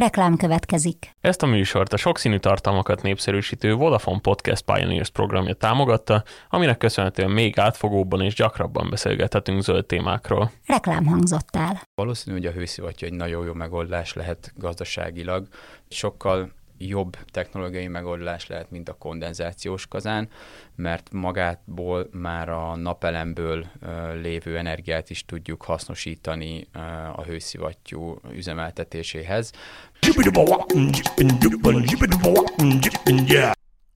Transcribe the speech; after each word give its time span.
Reklám 0.00 0.36
következik. 0.36 1.10
Ezt 1.20 1.42
a 1.42 1.46
műsort 1.46 1.92
a 1.92 1.96
sokszínű 1.96 2.38
tartalmakat 2.38 3.02
népszerűsítő 3.02 3.74
Vodafone 3.74 4.20
Podcast 4.20 4.64
Pioneers 4.64 5.10
programja 5.10 5.54
támogatta, 5.54 6.24
aminek 6.48 6.78
köszönhetően 6.78 7.30
még 7.30 7.58
átfogóbban 7.58 8.20
és 8.20 8.34
gyakrabban 8.34 8.90
beszélgethetünk 8.90 9.62
zöld 9.62 9.86
témákról. 9.86 10.50
Reklám 10.66 11.06
hangzott 11.06 11.56
el. 11.56 11.80
Valószínű, 11.94 12.36
hogy 12.36 12.46
a 12.46 12.50
hőszivattyú 12.50 13.06
egy 13.06 13.12
nagyon 13.12 13.44
jó 13.44 13.52
megoldás 13.52 14.12
lehet 14.12 14.52
gazdaságilag. 14.56 15.48
Sokkal 15.88 16.52
jobb 16.86 17.16
technológiai 17.24 17.88
megoldás 17.88 18.46
lehet, 18.46 18.70
mint 18.70 18.88
a 18.88 18.96
kondenzációs 18.98 19.86
kazán, 19.86 20.28
mert 20.74 21.12
magátból 21.12 22.08
már 22.12 22.48
a 22.48 22.76
napelemből 22.76 23.66
lévő 24.14 24.58
energiát 24.58 25.10
is 25.10 25.24
tudjuk 25.24 25.62
hasznosítani 25.62 26.68
a 27.16 27.22
hőszivattyú 27.22 28.20
üzemeltetéséhez. 28.32 29.52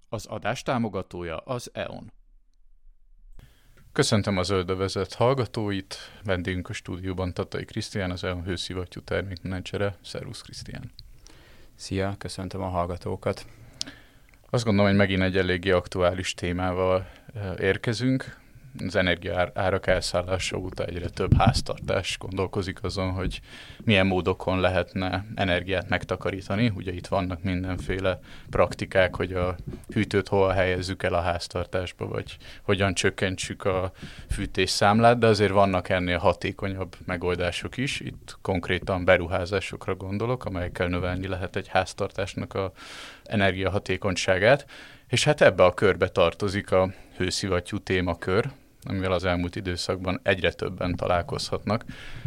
Az 0.09 0.27
adás 0.27 0.63
támogatója 0.63 1.37
az 1.37 1.71
EON. 1.73 2.13
Köszöntöm 3.93 4.37
az 4.37 4.51
öldövezet 4.51 5.15
hallgatóit, 5.15 5.97
vendégünk 6.25 6.69
a 6.69 6.73
stúdióban 6.73 7.35
Tatai 7.35 7.65
Krisztián, 7.65 8.11
az 8.11 8.25
EON 8.25 8.45
hőszivattyú 8.45 9.01
termékmenedzsere. 9.01 9.99
Szervusz 10.03 10.41
Krisztián! 10.41 10.93
Szia, 11.77 12.15
köszöntöm 12.19 12.63
a 12.63 12.69
hallgatókat. 12.69 13.47
Azt 14.51 14.65
gondolom, 14.65 14.91
hogy 14.91 14.99
megint 14.99 15.23
egy 15.23 15.37
eléggé 15.37 15.71
aktuális 15.71 16.35
témával 16.35 17.11
érkezünk 17.59 18.43
az 18.87 18.97
energia 18.97 19.51
árak 19.55 19.87
elszállása 19.87 20.57
óta 20.57 20.85
egyre 20.85 21.09
több 21.09 21.37
háztartás 21.37 22.19
gondolkozik 22.19 22.83
azon, 22.83 23.11
hogy 23.11 23.41
milyen 23.85 24.07
módokon 24.07 24.61
lehetne 24.61 25.25
energiát 25.35 25.89
megtakarítani. 25.89 26.73
Ugye 26.77 26.93
itt 26.93 27.07
vannak 27.07 27.43
mindenféle 27.43 28.21
praktikák, 28.51 29.17
hogy 29.17 29.33
a 29.33 29.57
hűtőt 29.93 30.29
hova 30.29 30.53
helyezzük 30.53 31.03
el 31.03 31.15
a 31.15 31.21
háztartásba, 31.21 32.07
vagy 32.07 32.37
hogyan 32.63 32.95
csökkentsük 32.95 33.65
a 33.65 33.93
fűtésszámlát, 34.31 35.19
de 35.19 35.27
azért 35.27 35.53
vannak 35.53 35.89
ennél 35.89 36.19
hatékonyabb 36.19 36.97
megoldások 37.07 37.77
is. 37.77 38.01
Itt 38.01 38.37
konkrétan 38.43 39.05
beruházásokra 39.05 39.95
gondolok, 39.95 40.45
amelyekkel 40.45 40.89
növelni 40.89 41.27
lehet 41.27 41.57
egy 41.57 41.69
háztartásnak 41.69 42.55
a 42.55 42.73
energiahatékonyságát. 43.25 44.67
És 45.09 45.25
hát 45.25 45.41
ebbe 45.41 45.65
a 45.65 45.75
körbe 45.75 46.09
tartozik 46.09 46.73
a 46.73 46.93
hőszivattyú 47.17 47.79
témakör, 47.79 48.51
amivel 48.85 49.13
az 49.13 49.25
elmúlt 49.25 49.57
időszakban 49.57 50.21
egyre 50.23 50.53
többen 50.53 50.97
találkozhatnak. 50.97 51.85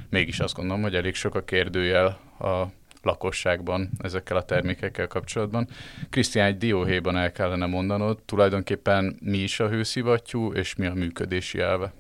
Mégis 0.10 0.40
azt 0.40 0.56
gondolom, 0.56 0.82
hogy 0.82 0.96
elég 0.96 1.16
sok 1.16 1.36
a 1.36 1.44
kérdőjel 1.44 2.20
a 2.40 2.66
lakosságban 3.02 3.90
ezekkel 4.00 4.38
a 4.38 4.44
termékekkel 4.44 5.08
kapcsolatban. 5.08 5.68
Krisztián, 6.10 6.48
egy 6.48 6.58
dióhéjban 6.58 7.18
el 7.18 7.32
kellene 7.32 7.66
mondanod, 7.66 8.22
tulajdonképpen 8.26 9.18
mi 9.22 9.38
is 9.38 9.60
a 9.60 9.70
hőszivattyú, 9.70 10.54
és 10.54 10.76
mi 10.76 10.86
a 10.86 10.94
működési 10.94 11.60
elve? 11.60 11.94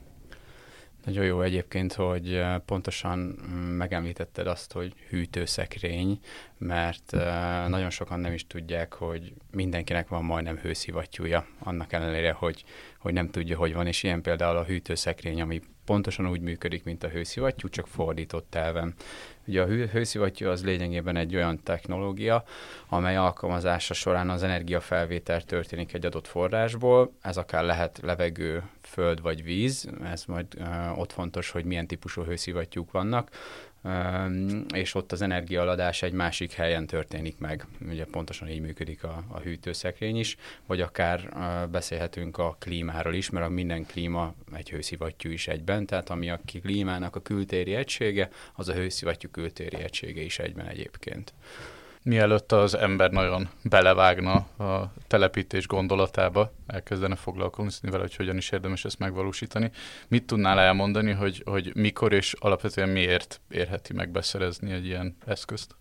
Nagyon 1.07 1.25
jó 1.25 1.41
egyébként, 1.41 1.93
hogy 1.93 2.33
eh, 2.33 2.57
pontosan 2.65 3.19
mm, 3.19 3.53
megemlítetted 3.55 4.47
azt, 4.47 4.71
hogy 4.71 4.93
hűtőszekrény, 5.09 6.19
mert 6.57 7.13
eh, 7.13 7.67
nagyon 7.67 7.89
sokan 7.89 8.19
nem 8.19 8.33
is 8.33 8.47
tudják, 8.47 8.93
hogy 8.93 9.33
mindenkinek 9.51 10.07
van 10.07 10.23
majdnem 10.23 10.57
hőszivattyúja, 10.57 11.45
annak 11.59 11.93
ellenére, 11.93 12.31
hogy, 12.31 12.63
hogy 13.07 13.15
nem 13.15 13.29
tudja, 13.29 13.57
hogy 13.57 13.73
van, 13.73 13.87
és 13.87 14.03
ilyen 14.03 14.21
például 14.21 14.57
a 14.57 14.63
hűtőszekrény, 14.63 15.41
ami 15.41 15.61
pontosan 15.85 16.29
úgy 16.29 16.41
működik, 16.41 16.83
mint 16.83 17.03
a 17.03 17.07
hőszivattyú, 17.07 17.69
csak 17.69 17.87
fordított 17.87 18.55
elven. 18.55 18.93
Ugye 19.45 19.61
a 19.61 19.65
hőszivattyú 19.65 20.47
az 20.47 20.63
lényegében 20.63 21.15
egy 21.15 21.35
olyan 21.35 21.63
technológia, 21.63 22.43
amely 22.89 23.17
alkalmazása 23.17 23.93
során 23.93 24.29
az 24.29 24.43
energiafelvétel 24.43 25.41
történik 25.41 25.93
egy 25.93 26.05
adott 26.05 26.27
forrásból, 26.27 27.13
ez 27.21 27.37
akár 27.37 27.63
lehet 27.63 27.99
levegő, 28.03 28.63
föld 28.81 29.21
vagy 29.21 29.43
víz, 29.43 29.89
ez 30.03 30.23
majd 30.25 30.45
uh, 30.57 30.99
ott 30.99 31.11
fontos, 31.11 31.49
hogy 31.49 31.65
milyen 31.65 31.87
típusú 31.87 32.23
hőszivattyúk 32.23 32.91
vannak, 32.91 33.29
és 34.73 34.95
ott 34.95 35.11
az 35.11 35.21
energiaaladás 35.21 36.01
egy 36.01 36.11
másik 36.11 36.51
helyen 36.51 36.87
történik 36.87 37.37
meg. 37.37 37.65
Ugye 37.89 38.05
pontosan 38.05 38.49
így 38.49 38.61
működik 38.61 39.03
a, 39.03 39.23
a 39.27 39.39
hűtőszekrény 39.39 40.17
is, 40.17 40.37
vagy 40.65 40.81
akár 40.81 41.29
beszélhetünk 41.71 42.37
a 42.37 42.55
klímáról 42.59 43.13
is, 43.13 43.29
mert 43.29 43.45
a 43.45 43.49
minden 43.49 43.85
klíma 43.85 44.33
egy 44.53 44.69
hőszivattyú 44.69 45.29
is 45.29 45.47
egyben, 45.47 45.85
tehát 45.85 46.09
ami 46.09 46.29
a 46.29 46.39
klímának 46.61 47.15
a 47.15 47.21
kültéri 47.21 47.75
egysége, 47.75 48.29
az 48.55 48.69
a 48.69 48.73
hőszivattyú 48.73 49.29
kültéri 49.29 49.77
egysége 49.77 50.21
is 50.21 50.39
egyben 50.39 50.65
egyébként 50.67 51.33
mielőtt 52.07 52.51
az 52.51 52.73
ember 52.75 53.11
nagyon 53.11 53.49
belevágna 53.63 54.33
a 54.57 54.93
telepítés 55.07 55.67
gondolatába, 55.67 56.51
elkezdene 56.67 57.15
foglalkozni 57.15 57.89
vele, 57.89 58.01
hogy 58.01 58.15
hogyan 58.15 58.37
is 58.37 58.49
érdemes 58.49 58.85
ezt 58.85 58.99
megvalósítani. 58.99 59.71
Mit 60.07 60.25
tudnál 60.25 60.59
elmondani, 60.59 61.11
hogy, 61.11 61.41
hogy 61.45 61.75
mikor 61.75 62.13
és 62.13 62.35
alapvetően 62.39 62.89
miért 62.89 63.41
érheti 63.49 63.93
meg 63.93 64.09
beszerezni 64.09 64.71
egy 64.71 64.85
ilyen 64.85 65.17
eszközt? 65.25 65.75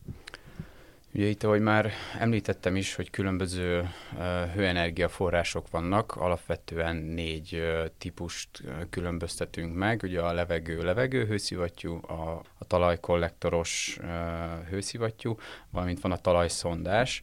Ugye 1.15 1.27
itt, 1.27 1.43
ahogy 1.43 1.61
már 1.61 1.91
említettem 2.19 2.77
is, 2.77 2.95
hogy 2.95 3.11
különböző 3.11 3.81
uh, 3.81 4.19
hőenergiaforrások 4.55 5.71
vannak, 5.71 6.17
alapvetően 6.17 6.97
négy 6.97 7.55
uh, 7.55 7.87
típust 7.99 8.49
uh, 8.65 8.73
különböztetünk 8.91 9.75
meg, 9.75 10.01
ugye 10.03 10.21
a 10.21 10.33
levegő 10.33 10.83
levegő 10.83 11.27
hőszivattyú, 11.27 12.01
a, 12.07 12.43
a 12.59 12.65
talajkollektoros 12.67 13.99
uh, 14.01 14.09
hőszivattyú, 14.69 15.37
valamint 15.71 16.01
van 16.01 16.13
a 16.13 16.17
talajszondás, 16.17 17.23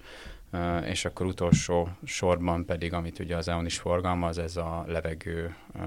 Uh, 0.56 0.90
és 0.90 1.06
akkor 1.06 1.26
utolsó 1.26 1.90
sorban 2.04 2.66
pedig, 2.66 2.94
amit 2.94 3.20
ugye 3.20 3.36
az 3.36 3.48
EON 3.48 3.66
is 3.66 3.78
forgalmaz, 3.78 4.38
ez 4.38 4.58
a 4.58 4.84
levegő 4.88 5.56
uh, 5.76 5.82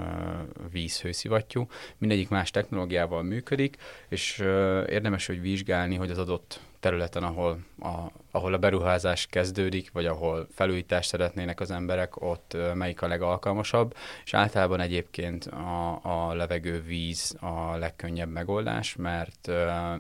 vízhőszivattyú. 0.71 1.67
Mindegyik 1.99 2.29
más 2.29 2.51
technológiával 2.51 3.23
működik, 3.23 3.77
és 4.09 4.39
uh, 4.39 4.47
érdemes, 4.89 5.27
hogy 5.27 5.41
vizsgálni, 5.41 5.95
hogy 5.95 6.11
az 6.11 6.19
adott 6.19 6.61
területen, 6.87 7.23
ahol 7.23 7.59
a, 7.79 7.95
ahol 8.31 8.55
a 8.55 8.59
beruházás 8.59 9.27
kezdődik, 9.27 9.93
vagy 9.93 10.07
ahol 10.07 10.47
felújítást 10.51 11.09
szeretnének 11.09 11.61
az 11.61 11.71
emberek, 11.71 12.23
ott 12.23 12.57
melyik 12.75 13.03
a 13.03 13.07
legalkalmasabb, 13.07 13.95
és 14.25 14.35
általában 14.35 14.81
egyébként 14.81 15.45
a, 15.45 16.01
a 16.03 16.35
levegő 16.35 16.83
víz 16.83 17.37
a 17.41 17.77
legkönnyebb 17.77 18.31
megoldás, 18.31 18.97
mert 18.97 19.49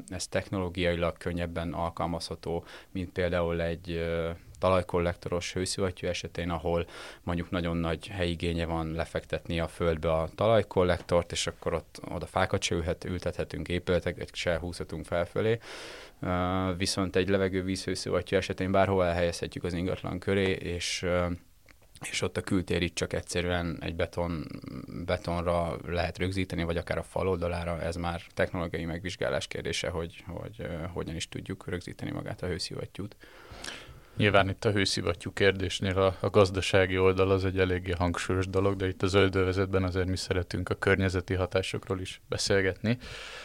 ez 0.08 0.26
technológiailag 0.26 1.16
könnyebben 1.16 1.72
alkalmazható, 1.72 2.64
mint 2.90 3.12
például 3.12 3.62
egy 3.62 4.04
talajkollektoros 4.58 5.52
hőszivattyú 5.52 6.08
esetén, 6.08 6.50
ahol 6.50 6.86
mondjuk 7.22 7.50
nagyon 7.50 7.76
nagy 7.76 8.06
helyigénye 8.06 8.66
van 8.66 8.92
lefektetni 8.92 9.60
a 9.60 9.68
földbe 9.68 10.12
a 10.12 10.28
talajkollektort, 10.34 11.32
és 11.32 11.46
akkor 11.46 11.74
ott 11.74 12.00
oda 12.10 12.26
fákat 12.26 12.62
se 12.62 12.74
ültethetünk, 13.04 13.68
épületeket 13.68 14.34
se 14.34 14.58
húzhatunk 14.58 15.04
felfölé. 15.04 15.58
Viszont 16.76 17.16
egy 17.16 17.28
levegő 17.28 17.62
vízhőszivattyú 17.62 18.36
esetén 18.36 18.72
bárhol 18.72 19.04
elhelyezhetjük 19.04 19.64
az 19.64 19.72
ingatlan 19.72 20.18
köré, 20.18 20.50
és 20.50 21.06
és 22.00 22.22
ott 22.22 22.36
a 22.36 22.40
kültérit 22.40 22.94
csak 22.94 23.12
egyszerűen 23.12 23.78
egy 23.80 23.94
beton, 23.94 24.46
betonra 25.04 25.76
lehet 25.86 26.18
rögzíteni, 26.18 26.62
vagy 26.62 26.76
akár 26.76 26.98
a 26.98 27.02
fal 27.02 27.28
oldalára, 27.28 27.80
ez 27.80 27.96
már 27.96 28.22
technológiai 28.34 28.84
megvizsgálás 28.84 29.46
kérdése, 29.46 29.88
hogy, 29.88 30.24
hogy 30.26 30.56
uh, 30.58 30.84
hogyan 30.92 31.14
is 31.14 31.28
tudjuk 31.28 31.68
rögzíteni 31.68 32.10
magát 32.10 32.42
a 32.42 32.46
hőszivattyút. 32.46 33.16
Nyilván 34.16 34.48
itt 34.48 34.64
a 34.64 34.70
hőszivattyú 34.70 35.32
kérdésnél 35.32 35.98
a, 35.98 36.16
a 36.20 36.30
gazdasági 36.30 36.98
oldal 36.98 37.30
az 37.30 37.44
egy 37.44 37.58
eléggé 37.58 37.90
hangsúlyos 37.90 38.48
dolog, 38.48 38.76
de 38.76 38.88
itt 38.88 39.02
a 39.02 39.06
zöldövezetben 39.06 39.82
azért 39.82 40.06
mi 40.06 40.16
szeretünk 40.16 40.68
a 40.68 40.74
környezeti 40.74 41.34
hatásokról 41.34 42.00
is 42.00 42.20
beszélgetni. 42.28 42.98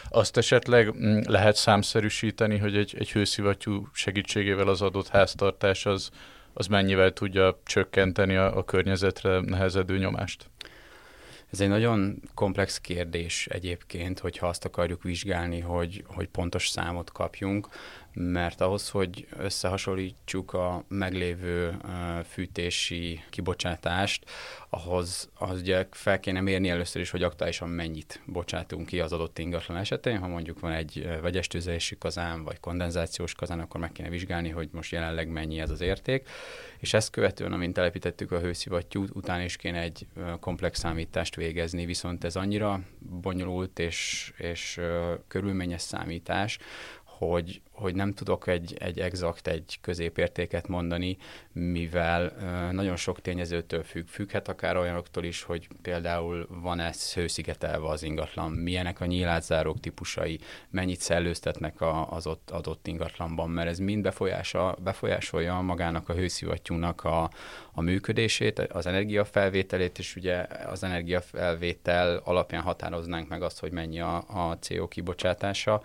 Azt 0.08 0.36
esetleg 0.36 0.94
mm, 0.96 1.20
lehet 1.26 1.56
számszerűsíteni, 1.56 2.58
hogy 2.58 2.76
egy, 2.76 2.94
egy 2.98 3.12
hőszivattyú 3.12 3.88
segítségével 3.92 4.68
az 4.68 4.82
adott 4.82 5.08
háztartás 5.08 5.86
az, 5.86 6.10
az 6.52 6.66
mennyivel 6.66 7.12
tudja 7.12 7.60
csökkenteni 7.64 8.36
a, 8.36 8.56
a 8.56 8.64
környezetre 8.64 9.40
nehezedő 9.40 9.98
nyomást? 9.98 10.50
Ez 11.52 11.60
egy 11.60 11.68
nagyon 11.68 12.22
komplex 12.34 12.80
kérdés 12.80 13.46
egyébként, 13.46 14.18
hogyha 14.18 14.46
azt 14.46 14.64
akarjuk 14.64 15.02
vizsgálni, 15.02 15.60
hogy, 15.60 16.04
hogy 16.06 16.28
pontos 16.28 16.68
számot 16.68 17.12
kapjunk 17.12 17.68
mert 18.14 18.60
ahhoz, 18.60 18.88
hogy 18.90 19.26
összehasonlítsuk 19.36 20.52
a 20.52 20.84
meglévő 20.88 21.76
fűtési 22.24 23.20
kibocsátást, 23.30 24.30
ahhoz 24.68 25.30
az 25.34 25.60
ugye 25.60 25.86
fel 25.90 26.20
kéne 26.20 26.40
mérni 26.40 26.68
először 26.68 27.02
is, 27.02 27.10
hogy 27.10 27.22
aktuálisan 27.22 27.68
mennyit 27.68 28.20
bocsátunk 28.26 28.86
ki 28.86 29.00
az 29.00 29.12
adott 29.12 29.38
ingatlan 29.38 29.76
esetén. 29.76 30.18
Ha 30.18 30.26
mondjuk 30.26 30.60
van 30.60 30.72
egy 30.72 31.08
vegyes 31.22 31.46
tüzelési 31.46 31.98
kazán, 31.98 32.44
vagy 32.44 32.60
kondenzációs 32.60 33.34
kazán, 33.34 33.60
akkor 33.60 33.80
meg 33.80 33.92
kéne 33.92 34.08
vizsgálni, 34.08 34.48
hogy 34.48 34.68
most 34.72 34.92
jelenleg 34.92 35.28
mennyi 35.28 35.60
ez 35.60 35.70
az 35.70 35.80
érték. 35.80 36.28
És 36.78 36.94
ezt 36.94 37.10
követően, 37.10 37.52
amint 37.52 37.74
telepítettük 37.74 38.32
a 38.32 38.40
hőszivattyút, 38.40 39.10
utána 39.14 39.42
is 39.42 39.56
kéne 39.56 39.80
egy 39.80 40.06
komplex 40.40 40.78
számítást 40.78 41.36
végezni, 41.36 41.84
viszont 41.84 42.24
ez 42.24 42.36
annyira 42.36 42.80
bonyolult 42.98 43.78
és, 43.78 44.32
és 44.36 44.80
körülményes 45.28 45.82
számítás, 45.82 46.58
hogy, 47.04 47.60
hogy 47.82 47.94
nem 47.94 48.12
tudok 48.12 48.46
egy, 48.46 48.76
egy 48.78 48.98
exakt, 48.98 49.46
egy 49.46 49.78
középértéket 49.80 50.68
mondani, 50.68 51.16
mivel 51.52 52.32
nagyon 52.72 52.96
sok 52.96 53.20
tényezőtől 53.20 53.82
függ. 53.82 54.06
Függhet 54.06 54.48
akár 54.48 54.76
olyanoktól 54.76 55.24
is, 55.24 55.42
hogy 55.42 55.68
például 55.82 56.46
van-e 56.48 56.92
hőszigetelve 57.14 57.88
az 57.88 58.02
ingatlan, 58.02 58.50
milyenek 58.50 59.00
a 59.00 59.06
nyílászárók 59.06 59.80
típusai, 59.80 60.38
mennyit 60.70 61.00
szellőztetnek 61.00 61.80
a, 61.80 62.12
az 62.12 62.26
ott 62.26 62.50
adott 62.50 62.86
ingatlanban, 62.86 63.50
mert 63.50 63.68
ez 63.68 63.78
mind 63.78 64.02
befolyása, 64.02 64.76
befolyásolja 64.82 65.60
magának 65.60 66.08
a 66.08 66.14
hőszivattyúnak 66.14 67.04
a, 67.04 67.30
a 67.72 67.80
működését, 67.80 68.58
az 68.58 68.86
energiafelvételét, 68.86 69.98
és 69.98 70.16
ugye 70.16 70.46
az 70.66 70.82
energiafelvétel 70.82 72.20
alapján 72.24 72.62
határoznánk 72.62 73.28
meg 73.28 73.42
azt, 73.42 73.60
hogy 73.60 73.72
mennyi 73.72 74.00
a, 74.00 74.16
a 74.16 74.56
CO 74.60 74.88
kibocsátása, 74.88 75.82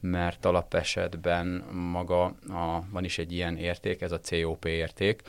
mert 0.00 0.44
alapesetben 0.44 1.39
maga 1.72 2.24
a, 2.48 2.84
van 2.90 3.04
is 3.04 3.18
egy 3.18 3.32
ilyen 3.32 3.56
érték, 3.56 4.00
ez 4.00 4.12
a 4.12 4.20
COP 4.20 4.64
érték, 4.64 5.22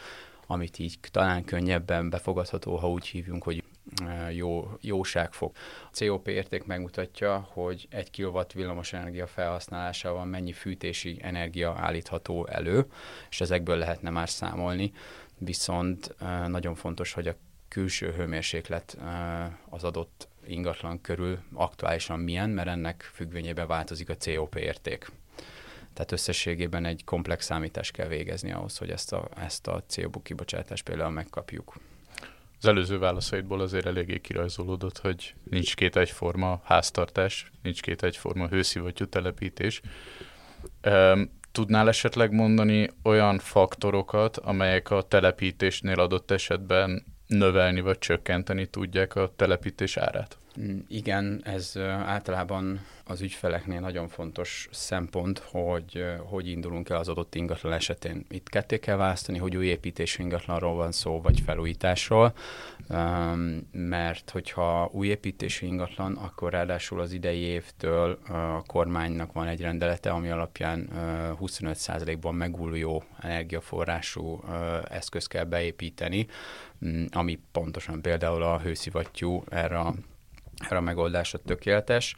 amit 0.52 0.80
így 0.80 0.98
talán 1.12 1.44
könnyebben 1.44 2.10
befogadható, 2.10 2.76
ha 2.76 2.90
úgy 2.90 3.08
hívjunk, 3.08 3.44
hogy 3.44 3.64
e, 4.06 4.32
jó, 4.32 4.72
jóságfok. 4.82 5.56
A 5.92 5.98
COP 5.98 6.28
érték 6.28 6.66
megmutatja, 6.66 7.48
hogy 7.52 7.88
egy 7.90 8.10
kilowatt 8.10 8.52
villamosenergia 8.52 9.28
felhasználásával 9.28 10.26
mennyi 10.26 10.52
fűtési 10.52 11.18
energia 11.22 11.76
állítható 11.78 12.48
elő, 12.48 12.86
és 13.30 13.42
ezekből 13.42 13.78
lehetne 13.78 14.10
már 14.10 14.30
számolni, 14.30 14.92
viszont 15.38 16.16
e, 16.20 16.48
nagyon 16.48 16.76
fontos, 16.76 17.14
hogy 17.14 17.28
a 17.28 17.36
külső 17.68 18.12
hőmérséklet 18.12 18.98
e, 19.02 19.60
az 19.70 19.84
adott 19.84 20.28
ingatlan 20.48 21.02
körül 21.02 21.40
aktuálisan 21.54 22.20
milyen, 22.20 22.50
mert 22.50 22.68
ennek 22.68 23.10
függvényében 23.14 23.68
változik 23.68 24.10
a 24.10 24.16
COP 24.16 24.56
érték. 24.56 25.12
Tehát 25.94 26.12
összességében 26.12 26.86
egy 26.86 27.04
komplex 27.04 27.46
számítást 27.46 27.92
kell 27.92 28.08
végezni 28.08 28.52
ahhoz, 28.52 28.78
hogy 28.78 28.90
ezt 28.90 29.14
a, 29.14 29.28
ezt 29.36 29.68
a 29.68 29.84
CO2 29.90 30.16
kibocsátást 30.24 30.84
például 30.84 31.12
megkapjuk. 31.12 31.76
Az 32.60 32.68
előző 32.68 33.00
válaszaidból 33.00 33.62
azért 33.62 33.86
eléggé 33.86 34.20
kirajzolódott, 34.20 34.98
hogy 34.98 35.34
nincs 35.44 35.76
két 35.76 35.96
egyforma 35.96 36.62
háztartás, 36.64 37.52
nincs 37.62 37.82
két 37.82 38.04
egyforma 38.04 38.48
hőszivattyú 38.48 39.06
telepítés. 39.06 39.82
Tudnál 41.52 41.88
esetleg 41.88 42.32
mondani 42.32 42.90
olyan 43.04 43.40
faktorokat, 43.40 44.38
amelyek 44.38 44.90
a 44.90 45.02
telepítésnél 45.02 46.00
adott 46.00 46.32
esetben 46.32 47.06
növelni 47.28 47.82
vagy 47.82 47.98
csökkenteni 47.98 48.66
tudják 48.66 49.16
a 49.16 49.34
telepítés 49.36 49.98
árát? 49.98 50.38
Mm, 50.64 50.80
igen, 50.88 51.42
ez 51.44 51.78
általában 52.06 52.86
az 53.06 53.22
ügyfeleknél 53.22 53.80
nagyon 53.80 54.08
fontos 54.08 54.68
szempont, 54.72 55.40
hogy 55.40 56.06
hogy 56.20 56.48
indulunk 56.48 56.90
el 56.90 56.98
az 56.98 57.08
adott 57.08 57.36
ingatlan 57.36 57.74
esetén. 57.74 58.26
Itt 58.30 58.50
ketté 58.50 58.80
kell 58.80 58.96
választani, 58.96 59.38
hogy 59.38 59.58
új 59.58 59.66
építésű 59.66 60.24
ingatlanról 60.24 60.76
van 60.76 60.92
szó, 60.92 61.22
vagy 61.22 61.40
felújításról, 61.40 62.34
mert 63.72 64.30
hogyha 64.30 64.90
új 64.92 65.08
építésű 65.08 65.66
ingatlan, 65.66 66.16
akkor 66.16 66.52
ráadásul 66.52 67.00
az 67.00 67.12
idei 67.12 67.40
évtől 67.40 68.20
a 68.28 68.64
kormánynak 68.66 69.34
van 69.34 69.48
egy 69.48 69.62
rendelete, 69.62 70.10
ami 70.10 70.30
alapján 70.30 70.90
25%-ban 71.40 72.36
megújuló 72.36 73.04
energiaforrású 73.20 74.44
eszköz 74.90 75.28
kell 75.28 75.44
beépíteni, 75.44 76.28
mm, 76.86 77.06
ami 77.12 77.40
pontosan 77.52 78.02
például 78.02 78.44
a 78.44 78.60
hőszivattyú 78.60 79.44
erre 79.50 79.80
a 79.80 79.94
erre 80.64 80.78
a 80.78 80.82
megoldásra 80.82 81.38
tökéletes, 81.38 82.16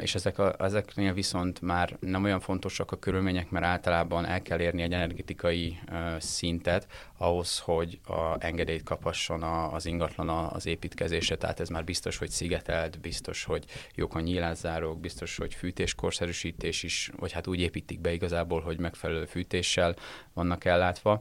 és 0.00 0.14
ezek 0.14 0.38
a, 0.38 0.54
ezeknél 0.58 1.12
viszont 1.12 1.60
már 1.60 1.96
nem 2.00 2.24
olyan 2.24 2.40
fontosak 2.40 2.92
a 2.92 2.98
körülmények, 2.98 3.50
mert 3.50 3.64
általában 3.64 4.24
el 4.24 4.42
kell 4.42 4.60
érni 4.60 4.82
egy 4.82 4.92
energetikai 4.92 5.78
szintet 6.18 6.86
ahhoz, 7.16 7.58
hogy 7.58 7.98
a 8.06 8.36
engedélyt 8.38 8.82
kaphasson 8.82 9.42
az 9.42 9.86
ingatlan 9.86 10.28
az 10.28 10.66
építkezésre, 10.66 11.36
tehát 11.36 11.60
ez 11.60 11.68
már 11.68 11.84
biztos, 11.84 12.16
hogy 12.16 12.30
szigetelt, 12.30 13.00
biztos, 13.00 13.44
hogy 13.44 13.64
jók 13.94 14.14
a 14.14 14.20
nyílászárók, 14.20 15.00
biztos, 15.00 15.36
hogy 15.36 15.54
fűtéskorszerűsítés 15.54 16.82
is, 16.82 17.10
vagy 17.16 17.32
hát 17.32 17.46
úgy 17.46 17.60
építik 17.60 18.00
be 18.00 18.12
igazából, 18.12 18.60
hogy 18.60 18.78
megfelelő 18.78 19.24
fűtéssel 19.24 19.94
vannak 20.32 20.64
ellátva. 20.64 21.20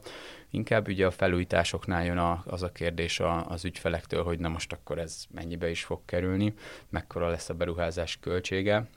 Inkább 0.50 0.88
ugye 0.88 1.06
a 1.06 1.12
felújításoknál 1.12 2.06
jön 2.06 2.18
a, 2.18 2.44
az 2.46 2.64
a 2.64 2.72
kérdés 2.72 3.20
a, 3.20 3.48
az 3.48 3.66
ügyfelektől, 3.66 4.24
hogy 4.24 4.40
na 4.40 4.48
most 4.48 4.74
akkor 4.74 5.00
ez 5.00 5.26
mennyibe 5.32 5.70
is 5.70 5.84
fog 5.84 6.02
kerülni, 6.06 6.54
mekkora 6.90 7.30
lesz 7.30 7.50
a 7.50 7.54
beruházás 7.54 8.18
költsége. 8.28 8.88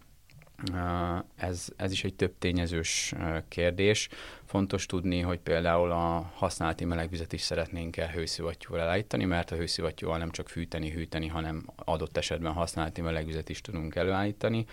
Ez, 1.37 1.69
ez 1.77 1.93
is 1.93 2.05
egy 2.05 2.15
több 2.15 2.35
tényezős 2.39 3.15
kérdés. 3.49 4.09
Fontos 4.45 4.87
tudni, 4.87 5.21
hogy 5.21 5.39
például 5.39 5.91
a 5.91 6.33
használati 6.35 6.85
melegvizet 6.85 7.33
is 7.33 7.41
szeretnénk 7.41 7.97
el 7.97 8.09
hőszivattyúval 8.09 8.81
elállítani, 8.81 9.25
mert 9.25 9.51
a 9.51 9.57
hőszivattyúval 9.57 10.19
nem 10.19 10.31
csak 10.31 10.49
fűteni, 10.49 10.91
hűteni, 10.91 11.27
hanem 11.27 11.65
adott 11.77 12.17
esetben 12.17 12.53
használati 12.53 13.01
melegvizet 13.01 13.49
is 13.49 13.61
tudunk 13.61 13.95
előállítani. 13.95 14.67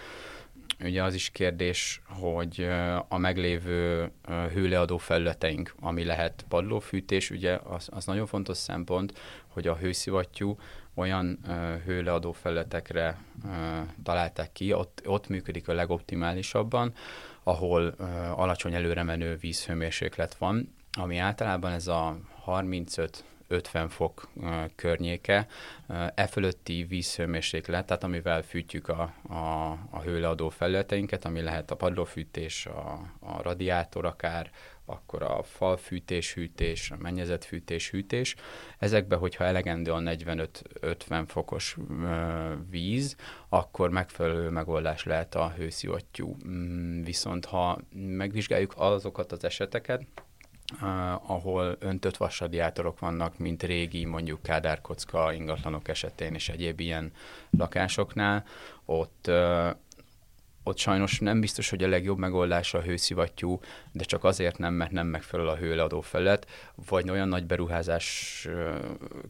Ugye 0.84 1.04
az 1.04 1.14
is 1.14 1.30
kérdés, 1.30 2.02
hogy 2.08 2.68
a 3.08 3.18
meglévő 3.18 4.12
hőleadó 4.54 4.98
felületeink, 4.98 5.76
ami 5.80 6.04
lehet 6.04 6.46
padlófűtés, 6.48 7.30
ugye 7.30 7.60
az, 7.64 7.90
az 7.92 8.06
nagyon 8.06 8.26
fontos 8.26 8.58
szempont, 8.58 9.20
hogy 9.48 9.68
a 9.68 9.76
hőszivattyú 9.76 10.58
olyan 10.98 11.40
hőleadó 11.86 12.32
felületekre 12.32 13.18
találták 14.04 14.52
ki, 14.52 14.74
ott, 14.74 15.02
ott 15.06 15.28
működik 15.28 15.68
a 15.68 15.74
legoptimálisabban, 15.74 16.94
ahol 17.44 17.88
alacsony 18.36 18.74
előremenő 18.74 19.36
vízhőmérséklet 19.36 20.36
van, 20.36 20.76
ami 20.92 21.18
általában 21.18 21.72
ez 21.72 21.88
a 21.88 22.18
35 22.44 23.24
50 23.48 23.90
fok 23.90 24.30
környéke, 24.76 25.48
e 26.16 26.28
fölötti 26.28 26.84
vízhőmérséklet, 26.84 27.86
tehát 27.86 28.04
amivel 28.04 28.42
fűtjük 28.42 28.88
a, 28.88 29.14
a, 29.30 29.72
a 29.90 30.02
hőleadó 30.02 30.50
felületeinket, 30.50 31.26
ami 31.26 31.42
lehet 31.42 31.72
a 31.72 31.76
padlófűtés, 31.76 32.66
a, 32.66 33.12
a 33.20 33.42
radiátor 33.42 34.06
akár, 34.06 34.52
akkor 34.90 35.22
a 35.24 35.44
falfűtés, 35.44 36.34
hűtés, 36.34 36.92
a 36.92 36.96
mennyezetfűtés, 37.00 37.90
hűtés. 37.90 38.36
Ezekben, 38.80 39.20
hogyha 39.20 39.44
elegendő 39.44 39.92
a 39.92 40.00
45-50 40.00 41.24
fokos 41.28 41.78
víz, 42.70 43.16
akkor 43.50 43.90
megfelelő 43.90 44.50
megoldás 44.50 45.04
lehet 45.04 45.36
a 45.36 45.54
hőszivattyú. 45.58 46.36
Mm, 46.48 47.04
viszont 47.04 47.46
ha 47.46 47.80
megvizsgáljuk 47.94 48.74
azokat 48.78 49.32
az 49.32 49.44
eseteket, 49.44 50.02
Uh, 50.82 51.32
ahol 51.32 51.76
öntött 51.80 52.18
vasradiátorok 52.18 53.00
vannak, 53.00 53.38
mint 53.38 53.64
régi, 53.64 54.06
mondjuk 54.06 54.42
kádárkocka 54.42 55.34
ingatlanok 55.34 55.88
esetén 55.88 56.34
és 56.34 56.50
egyéb 56.50 56.80
ilyen 56.80 57.12
lakásoknál, 57.58 58.46
ott 58.86 59.26
uh, 59.28 59.70
ott 60.68 60.78
sajnos 60.78 61.20
nem 61.20 61.40
biztos, 61.40 61.70
hogy 61.70 61.84
a 61.84 61.88
legjobb 61.88 62.18
megoldás 62.18 62.74
a 62.74 62.82
hőszivattyú, 62.82 63.60
de 63.92 64.04
csak 64.04 64.24
azért 64.24 64.58
nem, 64.58 64.74
mert 64.74 64.92
nem 64.92 65.08
megfelel 65.08 65.48
a 65.48 65.56
hőleadó 65.56 66.02
felett, 66.02 66.46
vagy 66.90 67.10
olyan 67.10 67.28
nagy 67.28 67.46
beruházás 67.46 68.48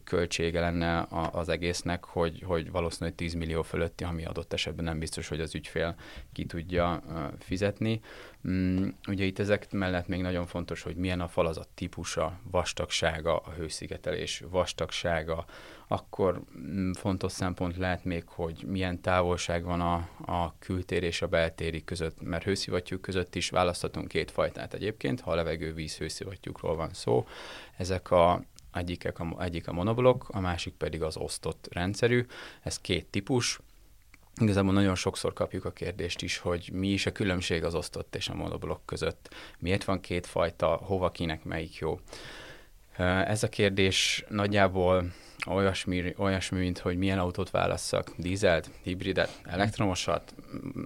költsége 0.04 0.60
lenne 0.60 1.06
az 1.32 1.48
egésznek, 1.48 2.04
hogy, 2.04 2.42
hogy 2.46 2.70
valószínűleg 2.70 3.14
10 3.14 3.34
millió 3.34 3.62
fölötti, 3.62 4.04
ami 4.04 4.24
adott 4.24 4.52
esetben 4.52 4.84
nem 4.84 4.98
biztos, 4.98 5.28
hogy 5.28 5.40
az 5.40 5.54
ügyfél 5.54 5.94
ki 6.32 6.44
tudja 6.44 7.02
fizetni. 7.38 8.00
Mm, 8.48 8.88
ugye 9.08 9.24
itt 9.24 9.38
ezek 9.38 9.72
mellett 9.72 10.08
még 10.08 10.20
nagyon 10.20 10.46
fontos, 10.46 10.82
hogy 10.82 10.96
milyen 10.96 11.20
a 11.20 11.28
falazat 11.28 11.68
típusa, 11.74 12.40
vastagsága, 12.50 13.36
a 13.36 13.50
hőszigetelés 13.50 14.42
vastagsága, 14.50 15.44
akkor 15.88 16.42
mm, 16.58 16.92
fontos 16.92 17.32
szempont 17.32 17.76
lehet 17.76 18.04
még, 18.04 18.24
hogy 18.26 18.64
milyen 18.66 19.00
távolság 19.00 19.64
van 19.64 19.80
a, 19.80 19.94
a 20.32 20.54
kültér 20.58 21.02
és 21.02 21.22
a 21.22 21.26
beltéri 21.26 21.84
között, 21.84 22.22
mert 22.22 22.44
hőszivattyúk 22.44 23.00
között 23.00 23.34
is 23.34 23.50
választhatunk 23.50 24.08
két 24.08 24.30
fajtát 24.30 24.74
egyébként, 24.74 25.20
ha 25.20 25.30
a 25.30 25.34
levegő-víz 25.34 25.96
hőszivattyúkról 25.96 26.76
van 26.76 26.92
szó. 26.92 27.26
Ezek 27.76 28.10
a 28.10 28.42
egyik 28.72 29.12
a, 29.18 29.42
egyik 29.42 29.68
a 29.68 29.72
monoblok, 29.72 30.28
a 30.28 30.40
másik 30.40 30.74
pedig 30.74 31.02
az 31.02 31.16
osztott 31.16 31.68
rendszerű. 31.70 32.26
Ez 32.62 32.78
két 32.78 33.06
típus, 33.06 33.60
Igazából 34.40 34.72
nagyon 34.72 34.94
sokszor 34.94 35.32
kapjuk 35.32 35.64
a 35.64 35.70
kérdést 35.70 36.22
is, 36.22 36.38
hogy 36.38 36.70
mi 36.72 36.88
is 36.88 37.06
a 37.06 37.12
különbség 37.12 37.64
az 37.64 37.74
osztott 37.74 38.14
és 38.16 38.28
a 38.28 38.34
monoblok 38.34 38.80
között. 38.84 39.34
Miért 39.58 39.84
van 39.84 40.00
két 40.00 40.26
fajta, 40.26 40.66
hova 40.66 41.10
kinek 41.10 41.44
melyik 41.44 41.74
jó? 41.76 42.00
Ez 43.26 43.42
a 43.42 43.48
kérdés 43.48 44.24
nagyjából 44.28 45.12
olyasmi, 45.46 46.14
olyasmi, 46.16 46.58
mint 46.58 46.78
hogy 46.78 46.96
milyen 46.96 47.18
autót 47.18 47.50
válasszak, 47.50 48.12
dízelt, 48.16 48.70
hibridet, 48.82 49.40
elektromosat, 49.44 50.34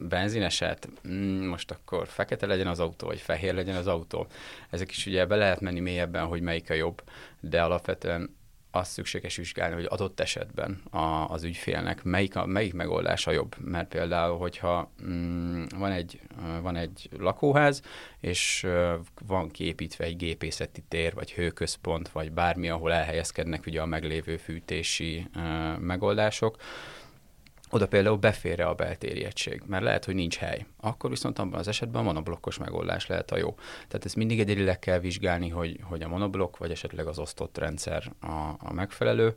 benzineset, 0.08 0.88
mm, 1.08 1.46
most 1.46 1.70
akkor 1.70 2.08
fekete 2.08 2.46
legyen 2.46 2.66
az 2.66 2.80
autó, 2.80 3.06
vagy 3.06 3.20
fehér 3.20 3.54
legyen 3.54 3.76
az 3.76 3.86
autó. 3.86 4.26
Ezek 4.70 4.90
is 4.90 5.06
ugye 5.06 5.26
be 5.26 5.36
lehet 5.36 5.60
menni 5.60 5.80
mélyebben, 5.80 6.26
hogy 6.26 6.40
melyik 6.40 6.70
a 6.70 6.74
jobb, 6.74 7.02
de 7.40 7.62
alapvetően 7.62 8.36
azt 8.74 8.90
szükséges 8.90 9.36
vizsgálni, 9.36 9.74
hogy 9.74 9.86
adott 9.88 10.20
esetben 10.20 10.82
a, 10.90 10.98
az 11.28 11.42
ügyfélnek 11.42 12.02
melyik, 12.02 12.36
a, 12.36 12.46
melyik 12.46 12.72
megoldása 12.72 13.30
jobb. 13.30 13.54
Mert 13.58 13.88
például, 13.88 14.38
hogyha 14.38 14.90
mm, 15.04 15.62
van, 15.76 15.92
egy, 15.92 16.20
van 16.62 16.76
egy 16.76 17.08
lakóház, 17.18 17.82
és 18.20 18.66
van 19.26 19.48
képítve 19.48 20.04
egy 20.04 20.16
gépészeti 20.16 20.82
tér, 20.88 21.14
vagy 21.14 21.32
hőközpont, 21.32 22.08
vagy 22.08 22.32
bármi, 22.32 22.68
ahol 22.68 22.92
elhelyezkednek 22.92 23.66
ugye 23.66 23.80
a 23.80 23.86
meglévő 23.86 24.36
fűtési 24.36 25.28
uh, 25.34 25.78
megoldások, 25.78 26.56
oda 27.74 27.88
például 27.88 28.16
beférre 28.16 28.66
a 28.66 28.74
beltéri 28.74 29.24
egység, 29.24 29.62
mert 29.66 29.82
lehet, 29.82 30.04
hogy 30.04 30.14
nincs 30.14 30.36
hely. 30.36 30.66
Akkor 30.80 31.10
viszont 31.10 31.38
abban 31.38 31.58
az 31.58 31.68
esetben 31.68 32.00
a 32.00 32.04
monoblokkos 32.04 32.58
megoldás 32.58 33.06
lehet 33.06 33.30
a 33.30 33.36
jó. 33.36 33.54
Tehát 33.88 34.04
ezt 34.04 34.16
mindig 34.16 34.40
egyedileg 34.40 34.78
kell 34.78 34.98
vizsgálni, 34.98 35.48
hogy, 35.48 35.80
hogy 35.82 36.02
a 36.02 36.08
monoblokk, 36.08 36.56
vagy 36.56 36.70
esetleg 36.70 37.06
az 37.06 37.18
osztott 37.18 37.58
rendszer 37.58 38.12
a, 38.20 38.56
a 38.58 38.72
megfelelő. 38.72 39.36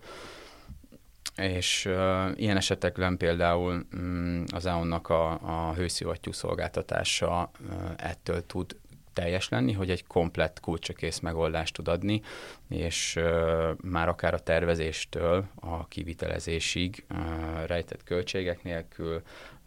És 1.35 1.85
uh, 1.85 2.31
ilyen 2.35 2.57
esetekben 2.57 3.17
például 3.17 3.85
um, 3.93 4.43
az 4.53 4.65
EON-nak 4.65 5.09
a, 5.09 5.31
a 5.31 5.73
hőszivattyú 5.73 6.31
szolgáltatása 6.31 7.51
uh, 7.59 7.91
ettől 7.97 8.45
tud 8.45 8.75
teljes 9.15 9.49
lenni, 9.49 9.71
hogy 9.71 9.89
egy 9.89 10.07
komplett 10.07 10.59
kulcsakész 10.59 11.19
megoldást 11.19 11.73
tud 11.73 11.87
adni, 11.87 12.21
és 12.69 13.15
uh, 13.15 13.69
már 13.81 14.07
akár 14.07 14.33
a 14.33 14.39
tervezéstől 14.39 15.45
a 15.55 15.87
kivitelezésig 15.87 17.05
uh, 17.09 17.65
rejtett 17.65 18.03
költségek 18.03 18.63
nélkül 18.63 19.21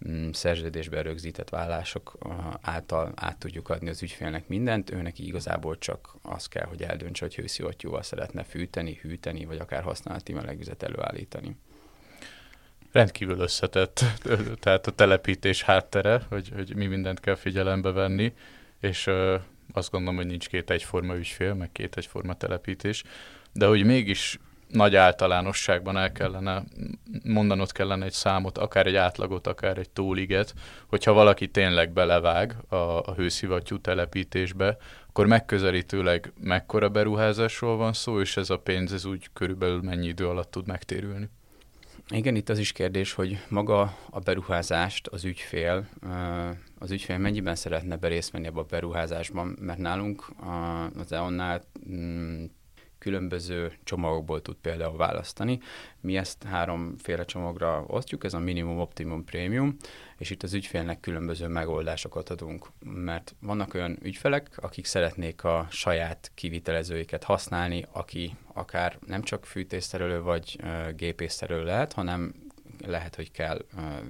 um, 0.07 0.33
szerződésben 0.33 1.03
rögzített 1.03 1.49
vállások 1.49 2.19
által 2.61 3.13
át 3.17 3.39
tudjuk 3.39 3.69
adni 3.69 3.89
az 3.89 4.03
ügyfélnek 4.03 4.49
mindent, 4.49 4.91
őnek 4.91 5.19
igazából 5.19 5.79
csak 5.79 6.15
az 6.23 6.47
kell, 6.47 6.67
hogy 6.67 6.83
eldöntse, 6.83 7.25
hogy 7.25 7.35
hőszivattyúval 7.35 8.03
szeretne 8.03 8.43
fűteni, 8.43 8.99
hűteni, 9.03 9.45
vagy 9.45 9.59
akár 9.59 9.83
használati 9.83 10.33
melegvizet 10.33 10.83
előállítani. 10.83 11.57
Rendkívül 12.93 13.39
összetett, 13.39 14.05
tehát 14.61 14.87
a 14.87 14.91
telepítés 14.91 15.63
háttere, 15.63 16.23
hogy, 16.29 16.51
hogy 16.55 16.77
mi 16.77 16.87
mindent 16.87 17.21
kell 17.21 17.35
figyelembe 17.35 17.91
venni 17.91 18.33
és 18.81 19.11
azt 19.73 19.91
gondolom, 19.91 20.17
hogy 20.17 20.27
nincs 20.27 20.49
két 20.49 20.71
egyforma 20.71 21.17
ügyfél, 21.17 21.55
meg 21.55 21.73
két 21.73 21.97
egyforma 21.97 22.35
telepítés, 22.35 23.05
de 23.53 23.67
hogy 23.67 23.85
mégis 23.85 24.39
nagy 24.69 24.97
általánosságban 24.97 25.97
el 25.97 26.13
kellene, 26.13 26.63
mondanod 27.25 27.73
kellene 27.73 28.05
egy 28.05 28.13
számot, 28.13 28.59
akár 28.59 28.87
egy 28.87 28.97
átlagot, 28.97 29.47
akár 29.47 29.79
egy 29.79 29.91
tóliget, 29.91 30.55
hogyha 30.87 31.13
valaki 31.13 31.49
tényleg 31.49 31.93
belevág 31.93 32.57
a, 32.69 32.75
a 32.77 33.15
hőszivattyú 33.17 33.81
telepítésbe, 33.81 34.77
akkor 35.09 35.27
megközelítőleg 35.27 36.33
mekkora 36.41 36.89
beruházásról 36.89 37.77
van 37.77 37.93
szó, 37.93 38.21
és 38.21 38.37
ez 38.37 38.51
a 38.51 38.59
pénz 38.59 38.93
ez 38.93 39.05
úgy 39.05 39.29
körülbelül 39.33 39.81
mennyi 39.83 40.07
idő 40.07 40.29
alatt 40.29 40.51
tud 40.51 40.67
megtérülni? 40.67 41.29
Igen, 42.11 42.37
itt 42.37 42.49
az 42.49 42.59
is 42.59 42.73
kérdés, 42.73 43.13
hogy 43.13 43.39
maga 43.49 43.97
a 44.11 44.19
beruházást 44.19 45.07
az 45.07 45.25
ügyfél, 45.25 45.89
az 46.79 46.91
ügyfél 46.91 47.19
mennyiben 47.19 47.55
szeretne 47.55 47.97
berészt 47.97 48.31
venni 48.31 48.47
abba 48.47 48.61
a 48.61 48.65
beruházásban, 48.65 49.57
mert 49.61 49.79
nálunk 49.79 50.25
az 50.99 51.13
EON-nál 51.13 51.63
mm, 51.91 52.45
különböző 53.09 53.73
csomagokból 53.85 54.43
tud 54.43 54.57
például 54.57 54.97
választani. 54.97 55.61
Mi 56.01 56.17
ezt 56.17 56.43
háromféle 56.43 57.25
csomagra 57.25 57.85
osztjuk, 57.87 58.25
ez 58.25 58.35
a 58.35 58.39
minimum, 58.39 58.79
optimum, 58.79 59.25
premium, 59.25 59.77
és 60.19 60.31
itt 60.31 60.43
az 60.43 60.55
ügyfélnek 60.55 61.01
különböző 61.01 61.47
megoldásokat 61.47 62.31
adunk, 62.31 62.67
mert 62.85 63.35
vannak 63.41 63.75
olyan 63.75 63.99
ügyfelek, 64.03 64.49
akik 64.57 64.85
szeretnék 64.85 65.45
a 65.45 65.67
saját 65.71 66.31
kivitelezőiket 66.35 67.25
használni, 67.25 67.85
aki 67.93 68.37
akár 68.53 68.99
nem 69.07 69.23
csak 69.23 69.47
fűtésszerelő 69.47 70.21
vagy 70.21 70.61
gépészszerelő 70.97 71.65
lehet, 71.65 71.93
hanem 71.93 72.35
lehet, 72.87 73.15
hogy 73.15 73.31
kell 73.31 73.65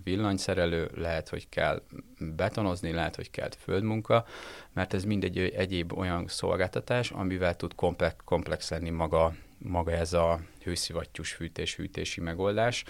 villanyszerelő, 0.05 0.91
lehet, 0.95 1.29
hogy 1.29 1.49
kell 1.49 1.83
betonozni, 2.19 2.93
lehet, 2.93 3.17
hogy 3.17 3.31
kell 3.31 3.49
földmunka, 3.59 4.27
mert 4.73 4.95
ez 4.95 5.05
mindegy 5.05 5.39
egyéb 5.39 5.93
olyan 5.93 6.27
szolgáltatás, 6.29 7.11
amivel 7.11 7.57
tud 7.57 7.75
komplex, 8.25 8.71
lenni 8.71 8.91
maga, 8.91 9.35
maga 9.59 9.91
ez 9.91 10.13
a 10.13 10.41
hőszivattyús 10.63 11.33
fűtés-hűtési 11.33 12.21
megoldás. 12.21 12.85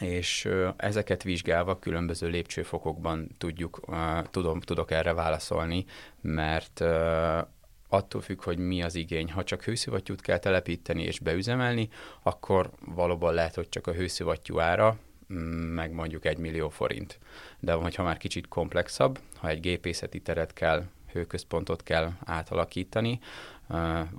És 0.00 0.48
ezeket 0.76 1.22
vizsgálva 1.22 1.78
különböző 1.78 2.28
lépcsőfokokban 2.28 3.28
tudjuk, 3.38 3.80
tudom, 4.30 4.60
tudok 4.60 4.90
erre 4.90 5.12
válaszolni, 5.12 5.84
mert 6.20 6.84
attól 7.92 8.20
függ, 8.20 8.42
hogy 8.42 8.58
mi 8.58 8.82
az 8.82 8.94
igény. 8.94 9.30
Ha 9.30 9.44
csak 9.44 9.62
hőszivattyút 9.62 10.20
kell 10.20 10.38
telepíteni 10.38 11.02
és 11.02 11.18
beüzemelni, 11.18 11.88
akkor 12.22 12.70
valóban 12.94 13.34
lehet, 13.34 13.54
hogy 13.54 13.68
csak 13.68 13.86
a 13.86 13.92
hőszivattyú 13.92 14.58
ára, 14.58 14.98
mm, 15.32 15.36
meg 15.74 15.92
mondjuk 15.92 16.24
egy 16.24 16.38
millió 16.38 16.68
forint. 16.68 17.18
De 17.60 17.72
ha 17.72 18.02
már 18.02 18.16
kicsit 18.16 18.48
komplexabb, 18.48 19.18
ha 19.36 19.48
egy 19.48 19.60
gépészeti 19.60 20.20
teret 20.20 20.52
kell, 20.52 20.84
hőközpontot 21.12 21.82
kell 21.82 22.10
átalakítani, 22.24 23.20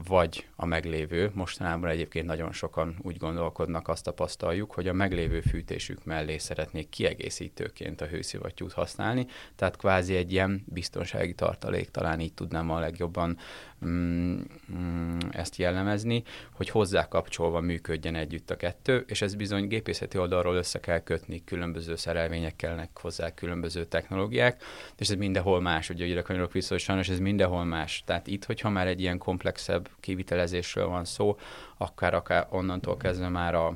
vagy 0.07 0.47
a 0.55 0.65
meglévő. 0.65 1.31
Mostanában 1.33 1.89
egyébként 1.89 2.25
nagyon 2.25 2.51
sokan 2.51 2.95
úgy 3.01 3.17
gondolkodnak, 3.17 3.87
azt 3.87 4.03
tapasztaljuk, 4.03 4.71
hogy 4.71 4.87
a 4.87 4.93
meglévő 4.93 5.41
fűtésük 5.41 6.05
mellé 6.05 6.37
szeretnék 6.37 6.89
kiegészítőként 6.89 8.01
a 8.01 8.05
hőszivattyút 8.05 8.73
használni, 8.73 9.25
tehát 9.55 9.77
kvázi 9.77 10.15
egy 10.15 10.31
ilyen 10.31 10.63
biztonsági 10.65 11.33
tartalék, 11.33 11.89
talán 11.89 12.19
így 12.19 12.33
tudnám 12.33 12.69
a 12.69 12.79
legjobban 12.79 13.37
mm, 13.85 15.17
ezt 15.31 15.55
jellemezni, 15.55 16.23
hogy 16.51 16.69
hozzá 16.69 17.07
kapcsolva 17.07 17.59
működjen 17.59 18.15
együtt 18.15 18.49
a 18.49 18.55
kettő, 18.55 19.03
és 19.07 19.21
ez 19.21 19.35
bizony 19.35 19.67
gépészeti 19.67 20.17
oldalról 20.17 20.55
össze 20.55 20.79
kell 20.79 20.99
kötni, 20.99 21.43
különböző 21.43 21.95
szerelvények 21.95 22.55
kellnek 22.55 22.89
hozzá, 22.93 23.33
különböző 23.33 23.85
technológiák, 23.85 24.63
és 24.97 25.09
ez 25.09 25.15
mindenhol 25.15 25.61
más, 25.61 25.89
ugye 25.89 26.05
ide 26.05 26.21
kanyarok 26.21 26.51
vissza, 26.51 26.73
hogy 26.73 26.83
sajnos 26.83 27.09
ez 27.09 27.19
mindenhol 27.19 27.63
más. 27.63 28.03
Tehát 28.05 28.27
itt, 28.27 28.45
hogyha 28.45 28.69
már 28.69 28.87
egy 28.87 29.01
ilyen 29.01 29.17
komplexebb 29.17 29.89
kivitelezésről 29.99 30.87
van 30.87 31.05
szó, 31.05 31.37
akár, 31.77 32.13
akár 32.13 32.47
onnantól 32.49 32.97
kezdve 32.97 33.29
már 33.29 33.55
a 33.55 33.73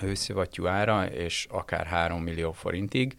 hőszivattyú 0.00 0.66
ára, 0.66 1.06
és 1.06 1.46
akár 1.50 1.86
3 1.86 2.22
millió 2.22 2.52
forintig, 2.52 3.14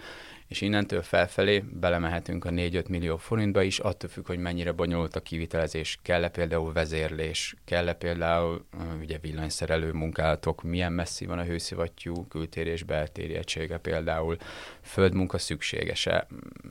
és 0.49 0.61
innentől 0.61 1.01
felfelé 1.01 1.59
belemehetünk 1.59 2.45
a 2.45 2.49
4-5 2.49 2.89
millió 2.89 3.17
forintba 3.17 3.61
is, 3.61 3.79
attól 3.79 4.09
függ, 4.09 4.25
hogy 4.25 4.37
mennyire 4.37 4.71
bonyolult 4.71 5.15
a 5.15 5.21
kivitelezés, 5.21 5.99
kell-e 6.01 6.29
például 6.29 6.73
vezérlés, 6.73 7.55
kell-e 7.65 7.93
például 7.93 8.65
ugye 9.01 9.17
villanyszerelő 9.17 9.91
munkálatok, 9.91 10.63
milyen 10.63 10.93
messzi 10.93 11.25
van 11.25 11.39
a 11.39 11.43
hőszivattyú 11.43 12.27
kültér 12.27 12.67
és 12.67 12.83
beltéri 12.83 13.35
egysége 13.35 13.77
például, 13.77 14.37
földmunka 14.81 15.37
szükséges-e, 15.37 16.27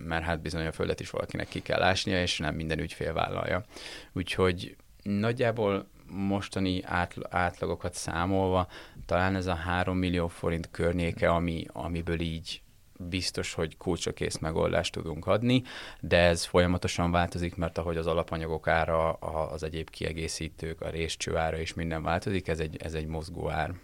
mert 0.06 0.24
hát 0.24 0.40
bizony 0.40 0.66
a 0.66 0.72
földet 0.72 1.00
is 1.00 1.10
valakinek 1.10 1.48
ki 1.48 1.62
kell 1.62 1.82
ásnia, 1.82 2.22
és 2.22 2.38
nem 2.38 2.54
minden 2.54 2.78
ügyfél 2.78 3.12
vállalja. 3.12 3.64
Úgyhogy 4.12 4.76
nagyjából 5.02 5.88
mostani 6.10 6.82
átlagokat 7.28 7.94
számolva, 7.94 8.68
talán 9.06 9.34
ez 9.34 9.46
a 9.46 9.54
3 9.54 9.98
millió 9.98 10.28
forint 10.28 10.70
környéke, 10.70 11.28
ami, 11.28 11.64
amiből 11.72 12.20
így 12.20 12.62
biztos, 12.98 13.54
hogy 13.54 13.76
kulcsakész 13.76 14.38
megoldást 14.38 14.92
tudunk 14.92 15.26
adni, 15.26 15.62
de 16.00 16.16
ez 16.16 16.44
folyamatosan 16.44 17.10
változik, 17.10 17.56
mert 17.56 17.78
ahogy 17.78 17.96
az 17.96 18.06
alapanyagok 18.06 18.68
ára, 18.68 19.12
az 19.12 19.62
egyéb 19.62 19.90
kiegészítők, 19.90 20.80
a 20.80 20.90
részcső 20.90 21.36
ára 21.36 21.58
is 21.58 21.74
minden 21.74 22.02
változik, 22.02 22.48
ez 22.48 22.60
egy, 22.60 22.76
ez 22.76 22.94
egy 22.94 23.06
mozgó 23.06 23.50
ár. 23.50 23.74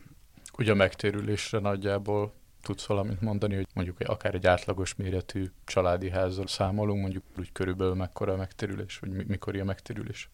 Ugye 0.58 0.72
a 0.72 0.74
megtérülésre 0.74 1.58
nagyjából 1.58 2.32
tudsz 2.62 2.86
valamit 2.86 3.20
mondani, 3.20 3.54
hogy 3.54 3.66
mondjuk 3.74 3.96
akár 4.00 4.34
egy 4.34 4.46
átlagos 4.46 4.94
méretű 4.94 5.44
családi 5.64 6.10
házról 6.10 6.46
számolunk, 6.46 7.00
mondjuk 7.00 7.24
úgy 7.38 7.52
körülbelül 7.52 7.94
mekkora 7.94 8.32
a 8.32 8.36
megtérülés, 8.36 8.98
vagy 8.98 9.26
mikor 9.26 9.56
a 9.56 9.64
megtérülés? 9.64 10.28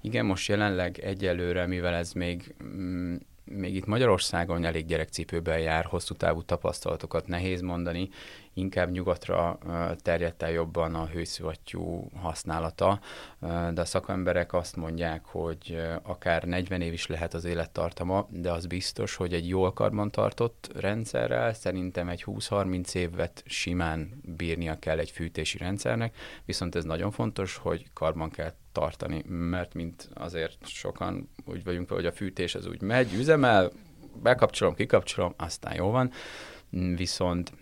Igen, 0.00 0.26
most 0.26 0.48
jelenleg 0.48 0.98
egyelőre, 0.98 1.66
mivel 1.66 1.94
ez 1.94 2.12
még 2.12 2.54
mm, 2.64 3.16
még 3.44 3.74
itt 3.74 3.86
Magyarországon 3.86 4.64
elég 4.64 4.86
gyerekcipőben 4.86 5.58
jár, 5.58 5.84
hosszú 5.84 6.14
távú 6.14 6.42
tapasztalatokat 6.42 7.26
nehéz 7.26 7.60
mondani, 7.60 8.08
inkább 8.54 8.90
nyugatra 8.90 9.58
terjedt 9.96 10.42
el 10.42 10.50
jobban 10.50 10.94
a 10.94 11.06
hőszivattyú 11.06 12.08
használata, 12.20 13.00
de 13.72 13.80
a 13.80 13.84
szakemberek 13.84 14.52
azt 14.52 14.76
mondják, 14.76 15.24
hogy 15.24 15.80
akár 16.02 16.44
40 16.44 16.80
év 16.80 16.92
is 16.92 17.06
lehet 17.06 17.34
az 17.34 17.44
élettartama, 17.44 18.26
de 18.30 18.50
az 18.52 18.66
biztos, 18.66 19.14
hogy 19.14 19.32
egy 19.32 19.48
jól 19.48 19.72
karbantartott 19.72 20.70
rendszerrel 20.74 21.54
szerintem 21.54 22.08
egy 22.08 22.24
20-30 22.26 22.94
évet 22.94 23.42
simán 23.46 24.20
bírnia 24.36 24.78
kell 24.78 24.98
egy 24.98 25.10
fűtési 25.10 25.58
rendszernek, 25.58 26.16
viszont 26.44 26.74
ez 26.74 26.84
nagyon 26.84 27.10
fontos, 27.10 27.56
hogy 27.56 27.86
karban 27.92 28.30
kell 28.30 28.52
tartani, 28.72 29.22
mert 29.28 29.74
mint 29.74 30.08
azért 30.14 30.66
sokan 30.66 31.28
úgy 31.44 31.64
vagyunk, 31.64 31.90
hogy 31.90 32.06
a 32.06 32.12
fűtés 32.12 32.54
az 32.54 32.66
úgy 32.66 32.80
megy, 32.80 33.12
üzemel, 33.14 33.70
bekapcsolom, 34.22 34.74
kikapcsolom, 34.74 35.34
aztán 35.36 35.74
jó 35.74 35.90
van, 35.90 36.10
viszont 36.96 37.52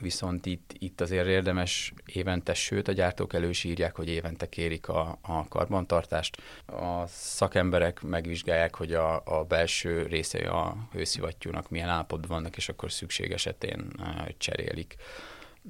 viszont 0.00 0.46
itt, 0.46 0.74
itt 0.78 1.00
azért 1.00 1.26
érdemes 1.26 1.92
évente, 2.06 2.54
sőt 2.54 2.88
a 2.88 2.92
gyártók 2.92 3.34
elő 3.34 3.48
is 3.48 3.64
írják, 3.64 3.96
hogy 3.96 4.08
évente 4.08 4.48
kérik 4.48 4.88
a, 4.88 5.18
a 5.22 5.48
karbantartást. 5.48 6.42
A 6.66 7.06
szakemberek 7.06 8.02
megvizsgálják, 8.02 8.74
hogy 8.74 8.92
a, 8.92 9.22
a 9.24 9.44
belső 9.44 10.06
részei 10.06 10.42
a 10.42 10.88
hőszivattyúnak 10.92 11.70
milyen 11.70 11.88
állapotban 11.88 12.28
vannak, 12.28 12.56
és 12.56 12.68
akkor 12.68 12.92
szükség 12.92 13.32
esetén 13.32 13.92
cserélik. 14.38 14.96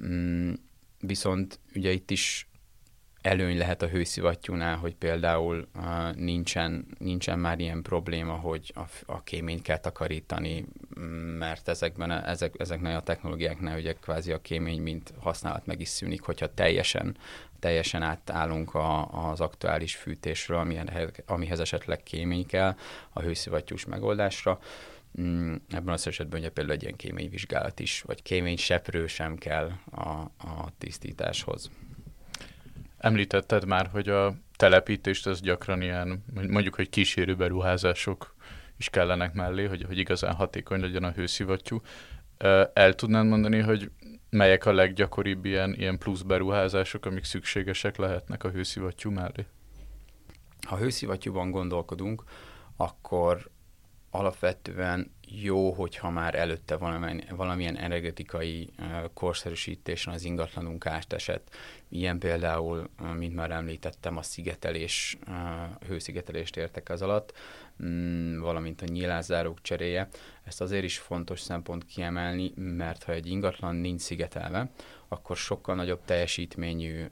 Mm, 0.05 0.53
viszont 0.99 1.59
ugye 1.75 1.91
itt 1.91 2.11
is 2.11 2.47
előny 3.27 3.57
lehet 3.57 3.81
a 3.81 3.87
hőszivattyúnál, 3.87 4.75
hogy 4.75 4.95
például 4.95 5.67
uh, 5.75 6.15
nincsen, 6.15 6.85
nincsen 6.97 7.39
már 7.39 7.59
ilyen 7.59 7.81
probléma, 7.81 8.33
hogy 8.33 8.73
a, 8.75 8.81
a 9.05 9.23
kéményt 9.23 9.61
kell 9.61 9.77
takarítani, 9.77 10.65
mert 11.37 11.67
ezekben 11.67 12.11
a, 12.11 12.29
ezek, 12.29 12.53
ezeknél 12.57 12.95
a 12.95 13.01
technológiáknál 13.01 13.77
ugye 13.77 13.93
kvázi 13.93 14.31
a 14.31 14.41
kémény 14.41 14.81
mint 14.81 15.13
használat 15.19 15.65
meg 15.65 15.81
is 15.81 15.87
szűnik, 15.87 16.21
hogyha 16.21 16.53
teljesen, 16.53 17.17
teljesen 17.59 18.01
átállunk 18.01 18.73
a, 18.73 19.07
az 19.29 19.41
aktuális 19.41 19.95
fűtésről, 19.95 20.57
amilyen, 20.57 21.11
amihez 21.25 21.59
esetleg 21.59 22.03
kémény 22.03 22.45
kell 22.45 22.75
a 23.09 23.21
hőszivattyús 23.21 23.85
megoldásra. 23.85 24.59
Mm, 25.21 25.55
ebben 25.69 25.93
az 25.93 26.07
esetben 26.07 26.39
ugye 26.39 26.49
például 26.49 26.75
egy 26.75 26.83
ilyen 26.83 26.95
kéményvizsgálat 26.95 27.79
is, 27.79 28.01
vagy 28.01 28.21
kéményseprő 28.21 29.07
sem 29.07 29.37
kell 29.37 29.71
a, 29.91 30.09
a 30.37 30.69
tisztításhoz. 30.77 31.71
Említetted 32.97 33.65
már, 33.65 33.87
hogy 33.87 34.09
a 34.09 34.33
telepítést 34.55 35.27
az 35.27 35.41
gyakran 35.41 35.81
ilyen, 35.81 36.23
mondjuk, 36.33 36.75
hogy 36.75 36.89
kísérő 36.89 37.35
beruházások 37.35 38.35
is 38.77 38.89
kellenek 38.89 39.33
mellé, 39.33 39.65
hogy, 39.65 39.83
hogy 39.83 39.97
igazán 39.97 40.33
hatékony 40.33 40.79
legyen 40.79 41.03
a 41.03 41.11
hőszivattyú. 41.11 41.81
El 42.73 42.93
tudnád 42.93 43.25
mondani, 43.25 43.59
hogy 43.59 43.91
melyek 44.29 44.65
a 44.65 44.73
leggyakoribb 44.73 45.45
ilyen, 45.45 45.73
ilyen 45.73 45.97
plusz 45.97 46.21
beruházások, 46.21 47.05
amik 47.05 47.23
szükségesek 47.23 47.97
lehetnek 47.97 48.43
a 48.43 48.49
hőszivattyú 48.49 49.11
mellé? 49.11 49.45
Ha 50.61 50.77
hőszivattyúban 50.77 51.51
gondolkodunk, 51.51 52.23
akkor 52.75 53.49
alapvetően 54.09 55.11
jó, 55.27 55.71
hogyha 55.71 56.09
már 56.09 56.35
előtte 56.35 56.77
valamilyen, 56.77 57.23
valamilyen 57.35 57.77
energetikai 57.77 58.69
korszerűsítésen 59.13 60.13
az 60.13 60.23
ingatlanunk 60.23 60.85
átesett. 60.85 61.55
Ilyen 61.89 62.19
például, 62.19 62.89
mint 63.17 63.35
már 63.35 63.51
említettem, 63.51 64.17
a 64.17 64.21
szigetelés, 64.21 65.17
hőszigetelést 65.87 66.57
értek 66.57 66.89
az 66.89 67.01
alatt, 67.01 67.33
mm, 67.83 68.39
valamint 68.39 68.81
a 68.81 68.85
nyílászárók 68.85 69.61
cseréje. 69.61 70.07
Ezt 70.43 70.61
azért 70.61 70.83
is 70.83 70.97
fontos 70.97 71.39
szempont 71.39 71.85
kiemelni, 71.85 72.53
mert 72.55 73.03
ha 73.03 73.11
egy 73.11 73.27
ingatlan 73.27 73.75
nincs 73.75 74.01
szigetelve, 74.01 74.69
akkor 75.07 75.37
sokkal 75.37 75.75
nagyobb 75.75 75.99
teljesítményű 76.05 77.05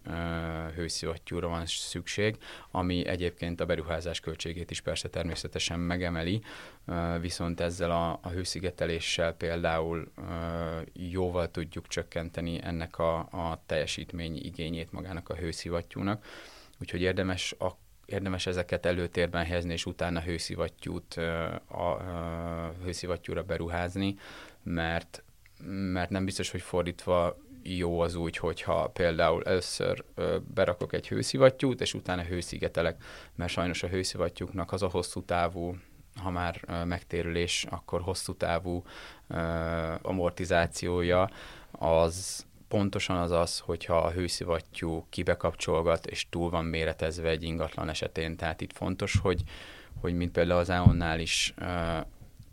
hőszivattyúra 0.75 1.47
van 1.47 1.65
szükség, 1.65 2.37
ami 2.71 3.07
egyébként 3.07 3.59
a 3.59 3.65
beruházás 3.65 4.19
költségét 4.19 4.71
is 4.71 4.81
persze 4.81 5.09
természetesen 5.09 5.79
megemeli, 5.79 6.41
viszont 7.21 7.59
ezzel 7.59 7.91
a, 7.91 8.19
a 8.21 8.29
hőszigeteléssel 8.29 9.33
például 9.33 10.11
uh, 10.17 10.25
jóval 10.93 11.51
tudjuk 11.51 11.87
csökkenteni 11.87 12.59
ennek 12.63 12.97
a, 12.97 13.17
a 13.17 13.61
teljesítmény 13.65 14.37
igényét 14.65 14.91
magának 14.91 15.29
a 15.29 15.35
hőszivattyúnak. 15.35 16.25
Úgyhogy 16.81 17.01
érdemes 17.01 17.55
a 17.59 17.77
érdemes 18.05 18.45
ezeket 18.45 18.85
előtérben 18.85 19.45
helyezni, 19.45 19.73
és 19.73 19.85
utána 19.85 20.21
hőszivattyút, 20.21 21.13
a, 21.67 21.75
a 21.81 22.73
hőszivattyúra 22.83 23.43
beruházni, 23.43 24.15
mert 24.63 25.23
mert 25.67 26.09
nem 26.09 26.25
biztos, 26.25 26.51
hogy 26.51 26.61
fordítva 26.61 27.37
jó 27.63 27.99
az 27.99 28.15
úgy, 28.15 28.37
hogyha 28.37 28.87
például 28.87 29.43
először 29.43 30.03
berakok 30.53 30.93
egy 30.93 31.07
hőszivattyút, 31.07 31.81
és 31.81 31.93
utána 31.93 32.21
hőszigetelek, 32.21 33.03
mert 33.35 33.51
sajnos 33.51 33.83
a 33.83 33.87
hőszivattyúknak 33.87 34.71
az 34.71 34.81
a 34.81 34.89
hosszú 34.89 35.23
távú 35.23 35.75
ha 36.21 36.29
már 36.29 36.83
megtérülés, 36.85 37.65
akkor 37.69 38.01
hosszú 38.01 38.35
távú 38.35 38.83
amortizációja 40.01 41.29
az 41.71 42.45
pontosan 42.67 43.17
az 43.17 43.31
az, 43.31 43.59
hogyha 43.59 43.97
a 43.97 44.11
hőszivattyú 44.11 45.05
kibekapcsolgat, 45.09 46.05
és 46.05 46.29
túl 46.29 46.49
van 46.49 46.65
méretezve 46.65 47.29
egy 47.29 47.43
ingatlan 47.43 47.89
esetén. 47.89 48.35
Tehát 48.35 48.61
itt 48.61 48.73
fontos, 48.73 49.17
hogy, 49.21 49.43
hogy 50.01 50.13
mint 50.13 50.31
például 50.31 50.59
az 50.59 50.69
Aeonnál 50.69 51.19
is 51.19 51.53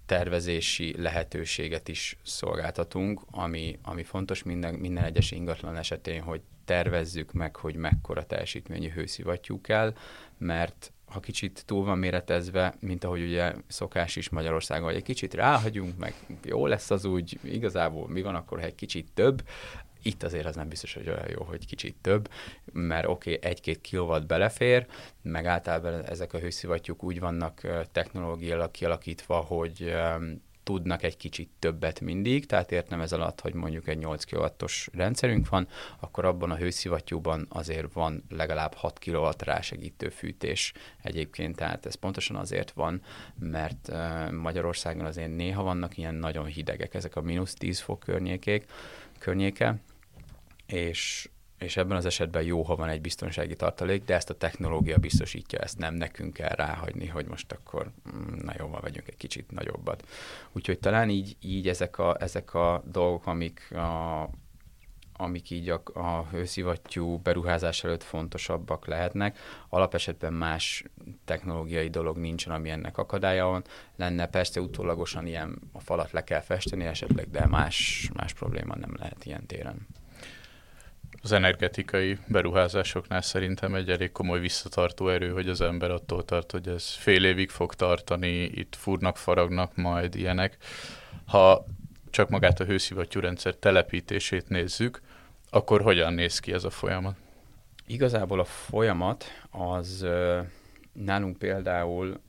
tervezési 0.06 0.94
lehetőséget 1.02 1.88
is 1.88 2.16
szolgáltatunk, 2.22 3.20
ami, 3.30 3.78
ami 3.82 4.02
fontos 4.04 4.42
minden, 4.42 4.74
minden 4.74 5.04
egyes 5.04 5.30
ingatlan 5.30 5.76
esetén, 5.76 6.22
hogy 6.22 6.40
tervezzük 6.64 7.32
meg, 7.32 7.56
hogy 7.56 7.74
mekkora 7.74 8.26
teljesítményű 8.26 8.90
hőszivattyú 8.90 9.60
kell, 9.60 9.94
mert 10.38 10.92
ha 11.04 11.20
kicsit 11.20 11.62
túl 11.66 11.84
van 11.84 11.98
méretezve, 11.98 12.74
mint 12.80 13.04
ahogy 13.04 13.22
ugye 13.22 13.52
szokás 13.66 14.16
is 14.16 14.28
Magyarországon, 14.28 14.84
hogy 14.84 14.96
egy 14.96 15.02
kicsit 15.02 15.34
ráhagyunk, 15.34 15.98
meg 15.98 16.14
jó 16.44 16.66
lesz 16.66 16.90
az 16.90 17.04
úgy, 17.04 17.38
igazából 17.42 18.08
mi 18.08 18.22
van 18.22 18.34
akkor, 18.34 18.58
ha 18.58 18.66
egy 18.66 18.74
kicsit 18.74 19.08
több, 19.14 19.42
itt 20.02 20.22
azért 20.22 20.46
az 20.46 20.54
nem 20.54 20.68
biztos, 20.68 20.94
hogy 20.94 21.08
olyan 21.08 21.28
jó, 21.28 21.42
hogy 21.42 21.66
kicsit 21.66 21.96
több, 22.00 22.30
mert 22.72 23.06
oké, 23.06 23.34
okay, 23.34 23.50
egy-két 23.50 23.80
kilowatt 23.80 24.26
belefér, 24.26 24.86
meg 25.22 25.46
általában 25.46 26.04
ezek 26.04 26.32
a 26.32 26.38
hőszivattyúk 26.38 27.02
úgy 27.02 27.20
vannak 27.20 27.60
technológiailag 27.92 28.70
kialakítva, 28.70 29.36
hogy 29.36 29.94
tudnak 30.62 31.02
egy 31.02 31.16
kicsit 31.16 31.50
többet 31.58 32.00
mindig, 32.00 32.46
tehát 32.46 32.72
értem 32.72 33.00
ez 33.00 33.12
alatt, 33.12 33.40
hogy 33.40 33.54
mondjuk 33.54 33.88
egy 33.88 33.98
8 33.98 34.24
kW-os 34.24 34.88
rendszerünk 34.92 35.48
van, 35.48 35.68
akkor 36.00 36.24
abban 36.24 36.50
a 36.50 36.56
hőszivattyúban 36.56 37.46
azért 37.48 37.92
van 37.92 38.24
legalább 38.28 38.74
6 38.74 38.98
kW 38.98 39.28
rásegítő 39.38 40.08
fűtés 40.08 40.72
egyébként, 41.02 41.56
tehát 41.56 41.86
ez 41.86 41.94
pontosan 41.94 42.36
azért 42.36 42.70
van, 42.70 43.02
mert 43.38 43.92
Magyarországon 44.30 45.04
azért 45.04 45.36
néha 45.36 45.62
vannak 45.62 45.96
ilyen 45.96 46.14
nagyon 46.14 46.44
hidegek, 46.44 46.94
ezek 46.94 47.16
a 47.16 47.20
mínusz 47.20 47.54
10 47.54 47.80
fok 47.80 47.98
környékék, 47.98 48.70
környéke, 49.18 49.80
és, 50.72 51.28
és 51.58 51.76
ebben 51.76 51.96
az 51.96 52.04
esetben 52.06 52.42
jó, 52.42 52.62
ha 52.62 52.76
van 52.76 52.88
egy 52.88 53.00
biztonsági 53.00 53.56
tartalék, 53.56 54.04
de 54.04 54.14
ezt 54.14 54.30
a 54.30 54.36
technológia 54.36 54.98
biztosítja, 54.98 55.58
ezt 55.58 55.78
nem 55.78 55.94
nekünk 55.94 56.32
kell 56.32 56.54
ráhagyni, 56.54 57.06
hogy 57.06 57.26
most 57.26 57.52
akkor 57.52 57.90
mm, 58.16 58.38
na 58.44 58.52
jó, 58.58 58.78
vegyünk 58.80 59.08
egy 59.08 59.16
kicsit 59.16 59.50
nagyobbat. 59.50 60.08
Úgyhogy 60.52 60.78
talán 60.78 61.10
így, 61.10 61.36
így 61.40 61.68
ezek, 61.68 61.98
a, 61.98 62.16
ezek 62.20 62.54
a 62.54 62.82
dolgok, 62.86 63.26
amik 63.26 63.72
a, 63.72 64.28
amik 65.12 65.50
így 65.50 65.68
a, 65.68 65.82
a 65.94 66.26
hőszivattyú 66.30 67.18
beruházás 67.18 67.84
előtt 67.84 68.02
fontosabbak 68.02 68.86
lehetnek. 68.86 69.38
Alapesetben 69.68 70.32
más 70.32 70.84
technológiai 71.24 71.88
dolog 71.88 72.16
nincsen, 72.16 72.52
ami 72.52 72.70
ennek 72.70 72.98
akadálya 72.98 73.46
van. 73.46 73.64
Lenne 73.96 74.26
persze 74.26 74.60
utólagosan 74.60 75.26
ilyen 75.26 75.58
a 75.72 75.80
falat 75.80 76.10
le 76.10 76.24
kell 76.24 76.40
festeni 76.40 76.84
esetleg, 76.84 77.30
de 77.30 77.46
más, 77.46 78.08
más 78.14 78.32
probléma 78.32 78.74
nem 78.76 78.94
lehet 78.98 79.24
ilyen 79.24 79.46
téren 79.46 79.86
az 81.22 81.32
energetikai 81.32 82.18
beruházásoknál 82.26 83.20
szerintem 83.20 83.74
egy 83.74 83.90
elég 83.90 84.12
komoly 84.12 84.40
visszatartó 84.40 85.08
erő, 85.08 85.30
hogy 85.30 85.48
az 85.48 85.60
ember 85.60 85.90
attól 85.90 86.24
tart, 86.24 86.50
hogy 86.50 86.68
ez 86.68 86.88
fél 86.88 87.24
évig 87.24 87.50
fog 87.50 87.74
tartani, 87.74 88.42
itt 88.42 88.76
fúrnak, 88.76 89.16
faragnak 89.16 89.76
majd 89.76 90.14
ilyenek. 90.14 90.56
Ha 91.26 91.64
csak 92.10 92.28
magát 92.28 92.60
a 92.60 92.64
hőszivattyú 92.64 93.20
rendszer 93.20 93.54
telepítését 93.54 94.48
nézzük, 94.48 95.00
akkor 95.50 95.82
hogyan 95.82 96.12
néz 96.12 96.38
ki 96.38 96.52
ez 96.52 96.64
a 96.64 96.70
folyamat? 96.70 97.16
Igazából 97.86 98.40
a 98.40 98.44
folyamat 98.44 99.24
az 99.50 100.06
nálunk 100.92 101.38
például 101.38 102.20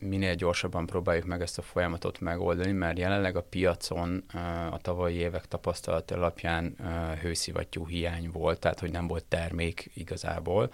minél 0.00 0.34
gyorsabban 0.34 0.86
próbáljuk 0.86 1.26
meg 1.26 1.40
ezt 1.40 1.58
a 1.58 1.62
folyamatot 1.62 2.20
megoldani, 2.20 2.72
mert 2.72 2.98
jelenleg 2.98 3.36
a 3.36 3.42
piacon 3.42 4.24
a 4.70 4.78
tavalyi 4.78 5.16
évek 5.16 5.46
tapasztalat 5.46 6.10
alapján 6.10 6.76
hőszivattyú 7.20 7.86
hiány 7.86 8.30
volt, 8.32 8.58
tehát 8.58 8.80
hogy 8.80 8.90
nem 8.90 9.06
volt 9.06 9.24
termék 9.24 9.90
igazából, 9.94 10.72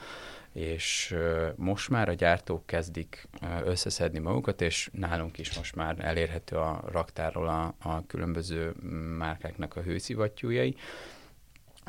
és 0.52 1.16
most 1.56 1.88
már 1.88 2.08
a 2.08 2.12
gyártók 2.12 2.66
kezdik 2.66 3.28
összeszedni 3.64 4.18
magukat, 4.18 4.60
és 4.60 4.90
nálunk 4.92 5.38
is 5.38 5.56
most 5.56 5.74
már 5.74 5.96
elérhető 5.98 6.56
a 6.56 6.84
raktárról 6.90 7.48
a, 7.48 7.74
a 7.78 8.06
különböző 8.06 8.74
márkáknak 9.18 9.76
a 9.76 9.80
hőszivattyújai, 9.80 10.76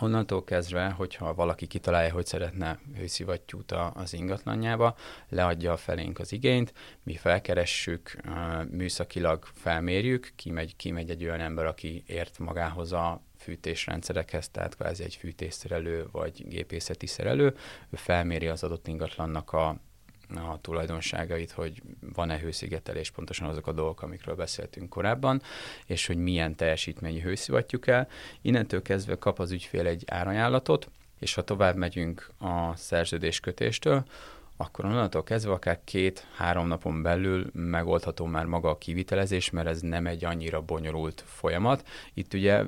Onnantól 0.02 0.44
kezdve, 0.44 0.90
hogyha 0.90 1.34
valaki 1.34 1.68
kitalálja, 1.68 2.14
hogy 2.14 2.26
szeretne 2.26 2.80
hőszivattyút 2.96 3.72
az 3.72 4.14
ingatlanjába, 4.14 4.96
leadja 5.30 5.72
a 5.72 5.78
felénk 5.78 6.20
az 6.20 6.32
igényt, 6.32 6.74
mi 7.04 7.16
felkeressük, 7.16 8.16
műszakilag 8.72 9.46
felmérjük, 9.54 10.32
kimegy, 10.36 10.76
kimegy 10.76 11.10
egy 11.10 11.24
olyan 11.24 11.40
ember, 11.40 11.66
aki 11.66 12.04
ért 12.08 12.40
magához 12.40 12.94
a 12.94 13.22
fűtésrendszerekhez, 13.38 14.50
tehát 14.50 14.76
kvázi 14.76 15.04
egy 15.04 15.16
fűtésszerelő 15.16 16.08
vagy 16.12 16.48
gépészeti 16.48 17.06
szerelő, 17.06 17.46
ő 17.90 17.96
felméri 17.96 18.48
az 18.48 18.64
adott 18.64 18.88
ingatlannak 18.88 19.52
a 19.52 19.80
a 20.36 20.62
tulajdonságait, 20.62 21.52
hogy 21.52 21.82
van-e 22.14 22.40
hőszigetelés, 22.40 23.12
pontosan 23.12 23.48
azok 23.48 23.68
a 23.68 23.72
dolgok, 23.72 24.02
amikről 24.02 24.36
beszéltünk 24.36 24.90
korábban, 24.90 25.42
és 25.86 26.08
hogy 26.08 26.18
milyen 26.18 26.56
teljesítményű 26.56 27.20
hőszivattyú 27.20 27.80
kell. 27.80 28.08
Innentől 28.42 28.82
kezdve 28.82 29.18
kap 29.18 29.40
az 29.40 29.52
ügyfél 29.52 29.88
egy 29.88 30.04
árajánlatot, 30.08 30.90
és 31.20 31.34
ha 31.34 31.44
tovább 31.44 31.76
megyünk 31.76 32.30
a 32.40 32.76
szerződéskötéstől, 32.76 34.04
akkor 34.58 34.86
onnantól 34.86 35.24
kezdve 35.24 35.52
akár 35.52 35.80
két-három 35.84 36.68
napon 36.68 37.02
belül 37.02 37.50
megoldható 37.54 38.26
már 38.26 38.46
maga 38.46 38.70
a 38.70 38.78
kivitelezés, 38.78 39.50
mert 39.50 39.68
ez 39.68 39.82
nem 39.82 40.08
egy 40.08 40.26
annyira 40.26 40.62
bonyolult 40.62 41.24
folyamat. 41.28 41.88
Itt 42.14 42.34
ugye 42.34 42.64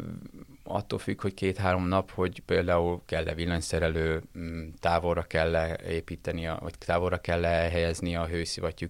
attól 0.70 1.00
függ, 1.00 1.22
hogy 1.22 1.34
két-három 1.34 1.88
nap, 1.88 2.12
hogy 2.12 2.40
például 2.46 3.02
kell-e 3.06 3.34
villanyszerelő, 3.34 4.24
mm, 4.38 4.70
távolra 4.80 5.24
kell-e 5.24 5.80
építeni, 5.88 6.50
vagy 6.60 6.78
távolra 6.78 7.18
kell-e 7.18 7.70
helyezni 7.70 8.16
a 8.16 8.28
hőszivattyú 8.28 8.88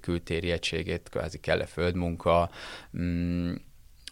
kültéri 0.00 0.50
egységét, 0.50 1.08
kvázi 1.08 1.40
kell-e 1.40 1.66
földmunka, 1.66 2.50
mm, 2.98 3.54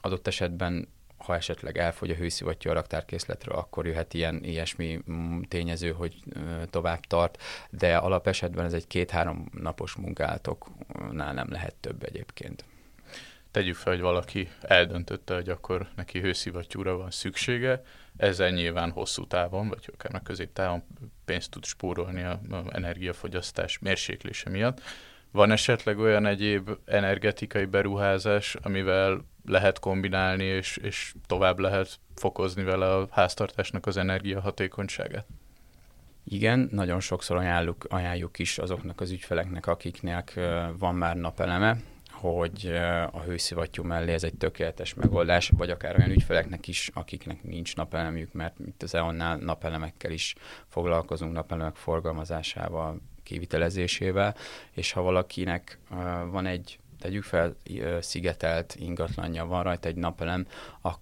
adott 0.01 0.27
esetben 0.27 0.89
ha 1.17 1.35
esetleg 1.35 1.79
elfogy 1.79 2.11
a 2.11 2.15
hőszivattyú 2.15 2.71
a 2.71 2.73
raktárkészletről, 2.73 3.55
akkor 3.55 3.87
jöhet 3.87 4.15
ilyen 4.15 4.45
ilyesmi 4.45 5.01
mm, 5.11 5.41
tényező, 5.41 5.93
hogy 5.93 6.23
tovább 6.71 7.01
tart, 7.01 7.43
de 7.71 7.97
alapesetben 7.97 8.65
ez 8.65 8.73
egy 8.73 8.87
két-három 8.87 9.49
napos 9.53 9.95
munkáltoknál 9.95 11.35
nem 11.35 11.51
lehet 11.51 11.75
több 11.75 12.03
egyébként. 12.03 12.65
Tegyük 13.51 13.75
fel, 13.75 13.93
hogy 13.93 14.03
valaki 14.03 14.49
eldöntötte, 14.61 15.35
hogy 15.35 15.49
akkor 15.49 15.89
neki 15.97 16.21
hőszivattyúra 16.21 16.97
van 16.97 17.11
szüksége, 17.11 17.83
ezzel 18.17 18.51
nyilván 18.51 18.91
hosszú 18.91 19.27
távon, 19.27 19.69
vagy 19.69 19.91
akár 19.93 20.13
meg 20.13 20.23
középtávon 20.23 20.83
pénzt 21.25 21.51
tud 21.51 21.65
spórolni 21.65 22.23
a, 22.23 22.41
a 22.51 22.65
energiafogyasztás 22.73 23.79
mérséklése 23.79 24.51
miatt. 24.51 24.81
Van 25.31 25.51
esetleg 25.51 25.99
olyan 25.99 26.27
egyéb 26.27 26.71
energetikai 26.85 27.65
beruházás, 27.65 28.57
amivel 28.63 29.25
lehet 29.47 29.79
kombinálni, 29.79 30.45
és, 30.45 30.77
és 30.77 31.15
tovább 31.27 31.59
lehet 31.59 31.99
fokozni 32.15 32.63
vele 32.63 32.95
a 32.95 33.09
háztartásnak 33.11 33.87
az 33.87 33.97
energiahatékonyságát? 33.97 35.27
Igen, 36.25 36.69
nagyon 36.73 37.01
sokszor 37.01 37.37
ajánljuk, 37.37 37.87
ajánljuk 37.89 38.39
is 38.39 38.59
azoknak 38.59 39.01
az 39.01 39.11
ügyfeleknek, 39.11 39.67
akiknek 39.67 40.41
van 40.79 40.95
már 40.95 41.17
napeleme, 41.17 41.77
hogy 42.21 42.67
a 43.11 43.21
hőszivattyú 43.21 43.83
mellé 43.83 44.13
ez 44.13 44.25
egy 44.25 44.35
tökéletes 44.35 44.95
megoldás, 44.95 45.49
vagy 45.57 45.71
akár 45.71 45.99
olyan 45.99 46.11
ügyfeleknek 46.11 46.69
is, 46.69 46.91
akiknek 46.95 47.43
nincs 47.43 47.77
napelemük, 47.77 48.33
mert 48.33 48.57
itt 48.67 48.83
az 48.83 48.95
EON-nál 48.95 49.37
napelemekkel 49.37 50.11
is 50.11 50.35
foglalkozunk, 50.69 51.33
napelemek 51.33 51.77
forgalmazásával, 51.77 53.01
kivitelezésével, 53.23 54.35
és 54.73 54.93
ha 54.93 55.03
valakinek 55.03 55.79
van 56.31 56.47
egy 56.47 56.79
tegyük 56.99 57.23
fel, 57.23 57.57
szigetelt 58.01 58.75
ingatlanja, 58.79 59.47
van 59.47 59.63
rajta 59.63 59.89
egy 59.89 59.97
napelem, 59.97 60.47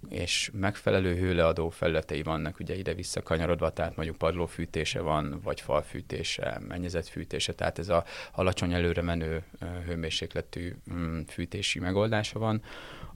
és 0.09 0.51
megfelelő 0.53 1.15
hőleadó 1.15 1.69
felületei 1.69 2.23
vannak, 2.23 2.61
ugye 2.61 2.77
ide 2.77 2.95
visszakanyarodva, 2.95 3.71
tehát 3.71 3.97
mondjuk 3.97 4.19
padlófűtése 4.19 5.01
van, 5.01 5.41
vagy 5.43 5.61
falfűtése, 5.61 6.61
mennyezetfűtése, 6.69 7.53
tehát 7.53 7.79
ez 7.79 7.89
a 7.89 8.05
alacsony 8.33 8.73
előre 8.73 9.03
menő 9.03 9.43
hőmérsékletű 9.87 10.75
mm, 10.93 11.21
fűtési 11.29 11.79
megoldása 11.79 12.39
van, 12.39 12.63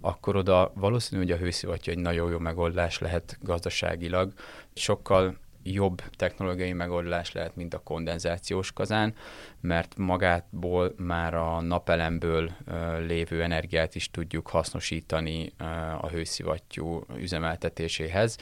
akkor 0.00 0.36
oda 0.36 0.72
valószínű, 0.74 1.22
hogy 1.22 1.30
a 1.30 1.36
hőszivattyú 1.36 1.92
egy 1.92 1.98
nagyon 1.98 2.30
jó 2.30 2.38
megoldás 2.38 2.98
lehet 2.98 3.38
gazdaságilag, 3.42 4.32
sokkal 4.74 5.38
jobb 5.62 6.02
technológiai 6.10 6.72
megoldás 6.72 7.32
lehet, 7.32 7.56
mint 7.56 7.74
a 7.74 7.82
kondenzációs 7.82 8.72
kazán, 8.72 9.14
mert 9.60 9.96
magátból 9.96 10.94
már 10.96 11.34
a 11.34 11.60
napelemből 11.60 12.50
lévő 13.06 13.42
energiát 13.42 13.94
is 13.94 14.10
tudjuk 14.10 14.48
hasznosítani 14.48 15.52
a 16.00 16.08
hőszivattyú 16.08 17.04
üzemeltetéséhez. 17.16 18.36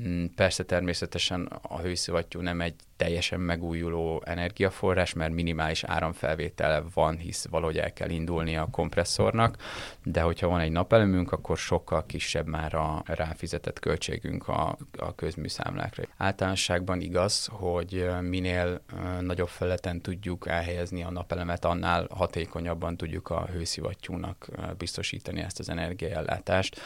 Mm, 0.00 0.24
persze 0.34 0.64
természetesen 0.64 1.44
a 1.62 1.78
hőszivattyú 1.78 2.40
nem 2.40 2.60
egy 2.60 2.74
teljesen 2.96 3.40
megújuló 3.40 4.22
energiaforrás, 4.24 5.12
mert 5.12 5.32
minimális 5.32 5.84
áramfelvétele 5.84 6.82
van, 6.94 7.16
hisz 7.16 7.46
valahogy 7.50 7.78
el 7.78 7.92
kell 7.92 8.10
indulni 8.10 8.56
a 8.56 8.68
kompresszornak, 8.70 9.56
de 10.04 10.20
hogyha 10.20 10.48
van 10.48 10.60
egy 10.60 10.70
napelemünk, 10.70 11.32
akkor 11.32 11.58
sokkal 11.58 12.06
kisebb 12.06 12.46
már 12.46 12.74
a 12.74 13.02
ráfizetett 13.04 13.78
költségünk 13.78 14.48
a, 14.48 14.76
a 14.98 15.14
közműszámlákra. 15.14 16.02
Általánosságban 16.16 17.00
igaz, 17.00 17.48
hogy 17.50 18.06
minél 18.20 18.80
nagyobb 19.20 19.48
feleten 19.48 20.00
tudjuk 20.00 20.48
elhelyezni 20.56 21.02
a 21.02 21.10
napelemet, 21.10 21.64
annál 21.64 22.06
hatékonyabban 22.10 22.96
tudjuk 22.96 23.30
a 23.30 23.46
hőszivattyúnak 23.46 24.48
biztosítani 24.78 25.40
ezt 25.40 25.58
az 25.58 25.68
energiaellátást, 25.68 26.80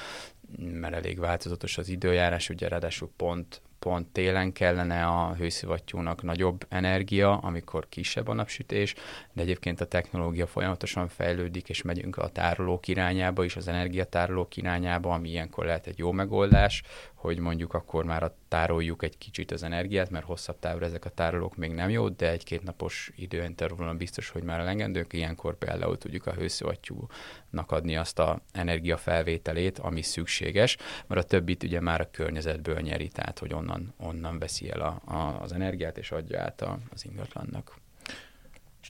mert 0.58 0.94
elég 0.94 1.18
változatos 1.18 1.78
az 1.78 1.88
időjárás, 1.88 2.48
ugye 2.48 2.68
ráadásul 2.68 3.10
pont 3.16 3.60
pont 3.80 4.06
télen 4.06 4.52
kellene 4.52 5.06
a 5.06 5.34
hőszivattyúnak 5.34 6.22
nagyobb 6.22 6.66
energia, 6.68 7.36
amikor 7.36 7.88
kisebb 7.88 8.28
a 8.28 8.32
napsütés, 8.32 8.94
de 9.32 9.42
egyébként 9.42 9.80
a 9.80 9.84
technológia 9.84 10.46
folyamatosan 10.46 11.08
fejlődik, 11.08 11.68
és 11.68 11.82
megyünk 11.82 12.16
a 12.16 12.28
tárolók 12.28 12.88
irányába 12.88 13.44
is, 13.44 13.56
az 13.56 13.68
energiatárolók 13.68 14.56
irányába, 14.56 15.14
ami 15.14 15.28
ilyenkor 15.28 15.64
lehet 15.64 15.86
egy 15.86 15.98
jó 15.98 16.12
megoldás, 16.12 16.82
hogy 17.20 17.38
mondjuk 17.38 17.74
akkor 17.74 18.04
már 18.04 18.32
tároljuk 18.48 19.02
egy 19.02 19.18
kicsit 19.18 19.50
az 19.50 19.62
energiát, 19.62 20.10
mert 20.10 20.24
hosszabb 20.24 20.58
távra 20.58 20.84
ezek 20.84 21.04
a 21.04 21.10
tárolók 21.10 21.56
még 21.56 21.72
nem 21.72 21.90
jó, 21.90 22.08
de 22.08 22.30
egy-két 22.30 22.62
napos 22.62 23.12
időintervallon 23.16 23.96
biztos, 23.96 24.28
hogy 24.28 24.42
már 24.42 24.60
elengedők, 24.60 25.12
ilyenkor 25.12 25.58
például 25.58 25.98
tudjuk 25.98 26.26
a 26.26 26.32
hőszivattyúnak 26.32 27.70
adni 27.70 27.96
azt 27.96 28.18
a 28.18 28.40
energiafelvételét, 28.52 29.78
ami 29.78 30.02
szükséges, 30.02 30.76
mert 31.06 31.20
a 31.20 31.26
többit 31.26 31.62
ugye 31.62 31.80
már 31.80 32.00
a 32.00 32.10
környezetből 32.10 32.80
nyeri, 32.80 33.08
tehát 33.08 33.38
hogy 33.38 33.52
onnan, 33.52 33.94
onnan 33.98 34.38
veszi 34.38 34.70
el 34.70 34.80
a, 34.80 35.12
a, 35.12 35.40
az 35.42 35.52
energiát 35.52 35.98
és 35.98 36.10
adja 36.10 36.40
át 36.40 36.60
a, 36.60 36.78
az 36.92 37.04
ingatlannak. 37.04 37.78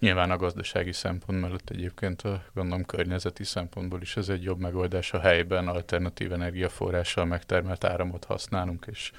Nyilván 0.01 0.31
a 0.31 0.37
gazdasági 0.37 0.93
szempont 0.93 1.41
mellett 1.41 1.71
egyébként 1.71 2.23
a 2.23 2.43
gondolom 2.55 2.85
környezeti 2.85 3.45
szempontból 3.45 4.01
is 4.01 4.17
ez 4.17 4.29
egy 4.29 4.43
jobb 4.43 4.59
megoldás 4.59 5.13
a 5.13 5.21
helyben, 5.21 5.69
alternatív 5.69 6.33
energiaforrással 6.33 7.25
megtermelt 7.25 7.85
áramot 7.85 8.25
használunk, 8.25 8.87
és 8.91 9.13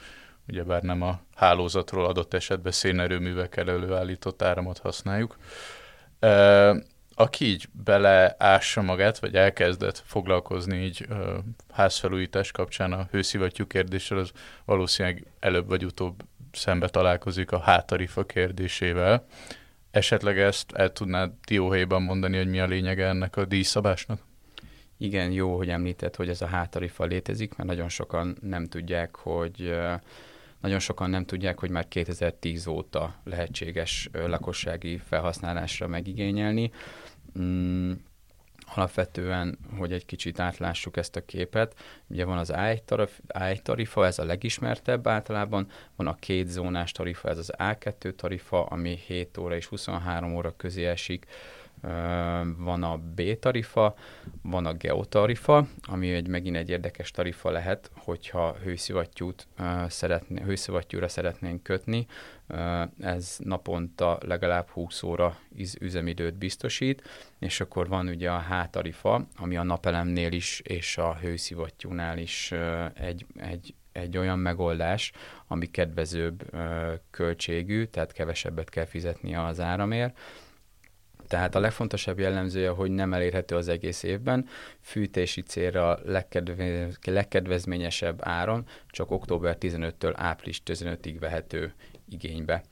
ugyebár 0.48 0.82
nem 0.82 1.02
a 1.02 1.22
hálózatról 1.36 2.06
adott 2.06 2.34
esetben 2.34 2.72
szénerőművekkel 2.72 3.70
előállított 3.70 4.42
áramot 4.42 4.78
használjuk. 4.78 5.38
Aki 7.16 7.46
így 7.46 7.68
beleássa 7.84 8.82
magát, 8.82 9.20
vagy 9.20 9.36
elkezdett 9.36 10.04
foglalkozni 10.06 10.84
így 10.84 11.08
házfelújítás 11.72 12.52
kapcsán 12.52 12.94
a 12.94 13.08
hőszivattyú 13.12 13.68
kérdéssel, 13.68 14.18
az 14.18 14.32
valószínűleg 14.66 15.26
előbb 15.40 15.68
vagy 15.68 15.86
utóbb 15.86 16.24
szembe 16.52 16.88
találkozik 16.88 17.52
a 17.52 17.60
hátarifa 17.60 18.26
kérdésével 18.26 19.26
Esetleg 19.92 20.40
ezt 20.40 20.72
el 20.72 20.92
tudnád 20.92 21.32
dióhéjban 21.48 22.02
mondani, 22.02 22.38
hogy 22.38 22.50
mi 22.50 22.60
a 22.60 22.66
lényege 22.66 23.08
ennek 23.08 23.36
a 23.36 23.46
díjszabásnak? 23.46 24.22
Igen, 24.98 25.32
jó, 25.32 25.58
hogy 25.58 25.70
említett, 25.70 26.16
hogy 26.16 26.30
ez 26.30 26.42
a 26.42 26.46
hátarifa 26.46 27.04
létezik, 27.04 27.56
mert 27.56 27.70
nagyon 27.70 27.90
sokan 27.90 28.38
nem 28.42 28.68
tudják, 28.68 29.16
hogy 29.16 29.74
nagyon 30.62 30.80
sokan 30.80 31.10
nem 31.10 31.26
tudják, 31.26 31.60
hogy 31.60 31.70
már 31.70 31.88
2010 31.88 32.68
óta 32.68 33.16
lehetséges 33.24 34.10
lakossági 34.12 34.98
felhasználásra 34.98 35.88
megigényelni. 35.88 36.72
Alapvetően, 38.76 39.58
hogy 39.78 39.94
egy 39.94 40.06
kicsit 40.06 40.40
átlássuk 40.40 40.98
ezt 40.98 41.16
a 41.16 41.26
képet, 41.26 41.76
ugye 42.08 42.26
van 42.26 42.38
az 42.38 42.52
A1 42.56 43.62
tarifa, 43.62 44.06
ez 44.06 44.20
a 44.20 44.26
legismertebb 44.26 45.08
általában, 45.08 45.68
van 45.96 46.08
a 46.08 46.16
két 46.16 46.48
zónás 46.48 46.92
tarifa, 46.92 47.30
ez 47.30 47.38
az 47.38 47.54
A2 47.58 48.16
tarifa, 48.16 48.66
ami 48.66 49.00
7 49.08 49.38
óra 49.38 49.56
és 49.56 49.66
23 49.66 50.36
óra 50.36 50.54
közé 50.58 50.86
esik, 50.86 51.26
van 52.58 52.84
a 52.84 52.98
B 53.16 53.40
tarifa, 53.40 53.96
van 54.42 54.66
a 54.66 54.74
geotarifa, 54.74 55.68
ami 55.82 56.14
egy 56.14 56.28
megint 56.28 56.56
egy 56.56 56.70
érdekes 56.70 57.12
tarifa 57.12 57.50
lehet, 57.52 57.92
hogyha 57.98 58.56
hőszivattyút 58.64 59.48
szeretné, 59.88 60.42
hőszivattyúra 60.42 61.08
szeretnénk 61.08 61.64
kötni, 61.64 62.08
ez 63.00 63.36
naponta 63.40 64.18
legalább 64.26 64.70
20 64.70 65.04
óra 65.04 65.38
üzemidőt 65.80 66.34
biztosít, 66.34 67.10
és 67.40 67.60
akkor 67.60 67.88
van 67.88 68.08
ugye 68.08 68.32
a 68.32 68.40
H-tarifa, 68.42 69.28
ami 69.38 69.58
a 69.58 69.64
napelemnél 69.64 70.32
is 70.32 70.60
és 70.60 70.98
a 70.98 71.16
hőszivattyúnál 71.16 72.18
is 72.18 72.54
egy, 72.94 73.26
egy, 73.36 73.74
egy 73.92 74.18
olyan 74.18 74.40
megoldás, 74.40 75.12
ami 75.48 75.72
kedvezőbb 75.72 76.56
költségű, 77.12 77.86
tehát 77.86 78.12
kevesebbet 78.12 78.70
kell 78.70 78.86
fizetni 78.86 79.36
az 79.36 79.60
áramért, 79.60 80.18
tehát 81.32 81.56
a 81.56 81.60
legfontosabb 81.60 82.20
jellemzője, 82.20 82.70
hogy 82.70 82.92
nem 82.92 83.14
elérhető 83.14 83.56
az 83.56 83.68
egész 83.68 84.04
évben, 84.04 84.48
fűtési 84.82 85.42
célra 85.42 86.00
legkedvezményesebb 87.04 88.20
áron 88.22 88.66
csak 88.88 89.12
október 89.12 89.58
15-től 89.60 90.14
április 90.16 90.62
15-ig 90.66 91.16
vehető 91.20 91.74
igénybe. 92.12 92.64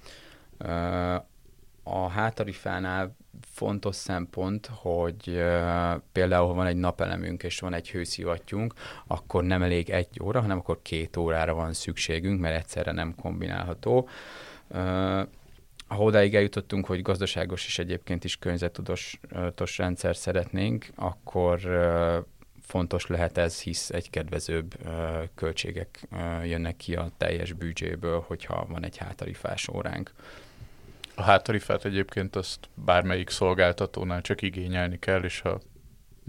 A 1.84 2.08
háttarifánál 2.08 3.16
fontos 3.42 3.96
szempont, 3.96 4.70
hogy 4.74 5.44
például, 6.12 6.48
ha 6.48 6.54
van 6.54 6.66
egy 6.66 6.76
napelemünk 6.76 7.44
és 7.44 7.60
van 7.60 7.74
egy 7.74 7.90
hőszivattyunk, 7.90 8.74
akkor 9.08 9.44
nem 9.44 9.64
elég 9.64 9.90
egy 9.90 10.20
óra, 10.24 10.42
hanem 10.42 10.58
akkor 10.58 10.80
két 10.82 11.18
órára 11.18 11.54
van 11.54 11.74
szükségünk, 11.74 12.40
mert 12.40 12.58
egyszerre 12.58 12.92
nem 12.92 13.16
kombinálható. 13.16 14.10
Ha 15.88 16.04
odáig 16.04 16.36
eljutottunk, 16.36 16.86
hogy 16.86 17.02
gazdaságos 17.02 17.66
és 17.66 17.80
egyébként 17.80 18.24
is 18.24 18.38
környezettudatos 18.38 19.78
rendszer 19.78 20.16
szeretnénk, 20.16 20.88
akkor 20.96 21.60
fontos 22.70 23.08
lehet 23.08 23.38
ez, 23.38 23.62
hisz 23.62 23.90
egy 23.90 24.10
kedvezőbb 24.10 24.76
költségek 25.36 26.08
jönnek 26.44 26.76
ki 26.76 26.96
a 26.96 27.12
teljes 27.18 27.54
büdzséből, 27.54 28.24
hogyha 28.28 28.66
van 28.70 28.86
egy 28.86 28.98
hátarifás 28.98 29.68
óránk. 29.68 30.12
A 31.16 31.22
hátarifát 31.22 31.86
egyébként 31.86 32.36
azt 32.36 32.70
bármelyik 32.74 33.30
szolgáltatónál 33.30 34.22
csak 34.22 34.42
igényelni 34.42 35.00
kell, 35.00 35.24
és 35.24 35.40
ha 35.40 35.60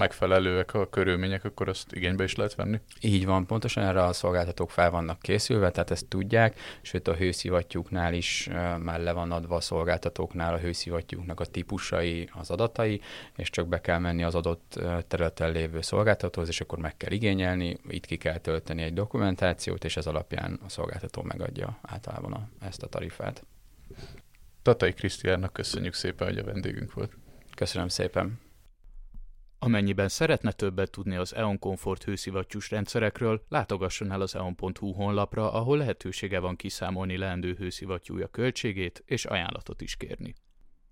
megfelelőek 0.00 0.74
a 0.74 0.88
körülmények, 0.88 1.44
akkor 1.44 1.68
azt 1.68 1.92
igénybe 1.92 2.24
is 2.24 2.34
lehet 2.34 2.54
venni? 2.54 2.80
Így 3.00 3.26
van, 3.26 3.46
pontosan 3.46 3.84
erre 3.84 4.04
a 4.04 4.12
szolgáltatók 4.12 4.70
fel 4.70 4.90
vannak 4.90 5.20
készülve, 5.20 5.70
tehát 5.70 5.90
ezt 5.90 6.06
tudják, 6.06 6.60
sőt 6.82 7.08
a 7.08 7.14
hőszivattyúknál 7.14 8.14
is 8.14 8.48
már 8.78 9.00
le 9.00 9.12
van 9.12 9.32
adva 9.32 9.56
a 9.56 9.60
szolgáltatóknál 9.60 10.54
a 10.54 10.58
hőszivattyúknak 10.58 11.40
a 11.40 11.44
típusai, 11.44 12.28
az 12.32 12.50
adatai, 12.50 13.00
és 13.36 13.50
csak 13.50 13.68
be 13.68 13.80
kell 13.80 13.98
menni 13.98 14.22
az 14.22 14.34
adott 14.34 14.80
területen 15.08 15.52
lévő 15.52 15.80
szolgáltatóhoz, 15.80 16.48
és 16.48 16.60
akkor 16.60 16.78
meg 16.78 16.96
kell 16.96 17.12
igényelni, 17.12 17.76
itt 17.88 18.06
ki 18.06 18.16
kell 18.16 18.38
tölteni 18.38 18.82
egy 18.82 18.94
dokumentációt, 18.94 19.84
és 19.84 19.96
ez 19.96 20.06
alapján 20.06 20.60
a 20.64 20.68
szolgáltató 20.68 21.22
megadja 21.22 21.78
általában 21.82 22.32
a, 22.32 22.48
ezt 22.66 22.82
a 22.82 22.86
tarifát. 22.86 23.44
Tatai 24.62 24.92
Krisztiánnak 24.92 25.52
köszönjük 25.52 25.94
szépen, 25.94 26.28
hogy 26.28 26.38
a 26.38 26.44
vendégünk 26.44 26.92
volt. 26.92 27.16
Köszönöm 27.54 27.88
szépen. 27.88 28.49
Amennyiben 29.62 30.08
szeretne 30.08 30.52
többet 30.52 30.90
tudni 30.90 31.16
az 31.16 31.34
EON 31.34 31.58
Comfort 31.58 32.04
hőszivattyús 32.04 32.70
rendszerekről, 32.70 33.44
látogasson 33.48 34.12
el 34.12 34.20
az 34.20 34.34
eon.hu 34.34 34.92
honlapra, 34.92 35.52
ahol 35.52 35.78
lehetősége 35.78 36.38
van 36.38 36.56
kiszámolni 36.56 37.16
leendő 37.16 37.54
hőszivattyúja 37.54 38.28
költségét 38.28 39.02
és 39.06 39.24
ajánlatot 39.24 39.80
is 39.80 39.96
kérni. 39.96 40.34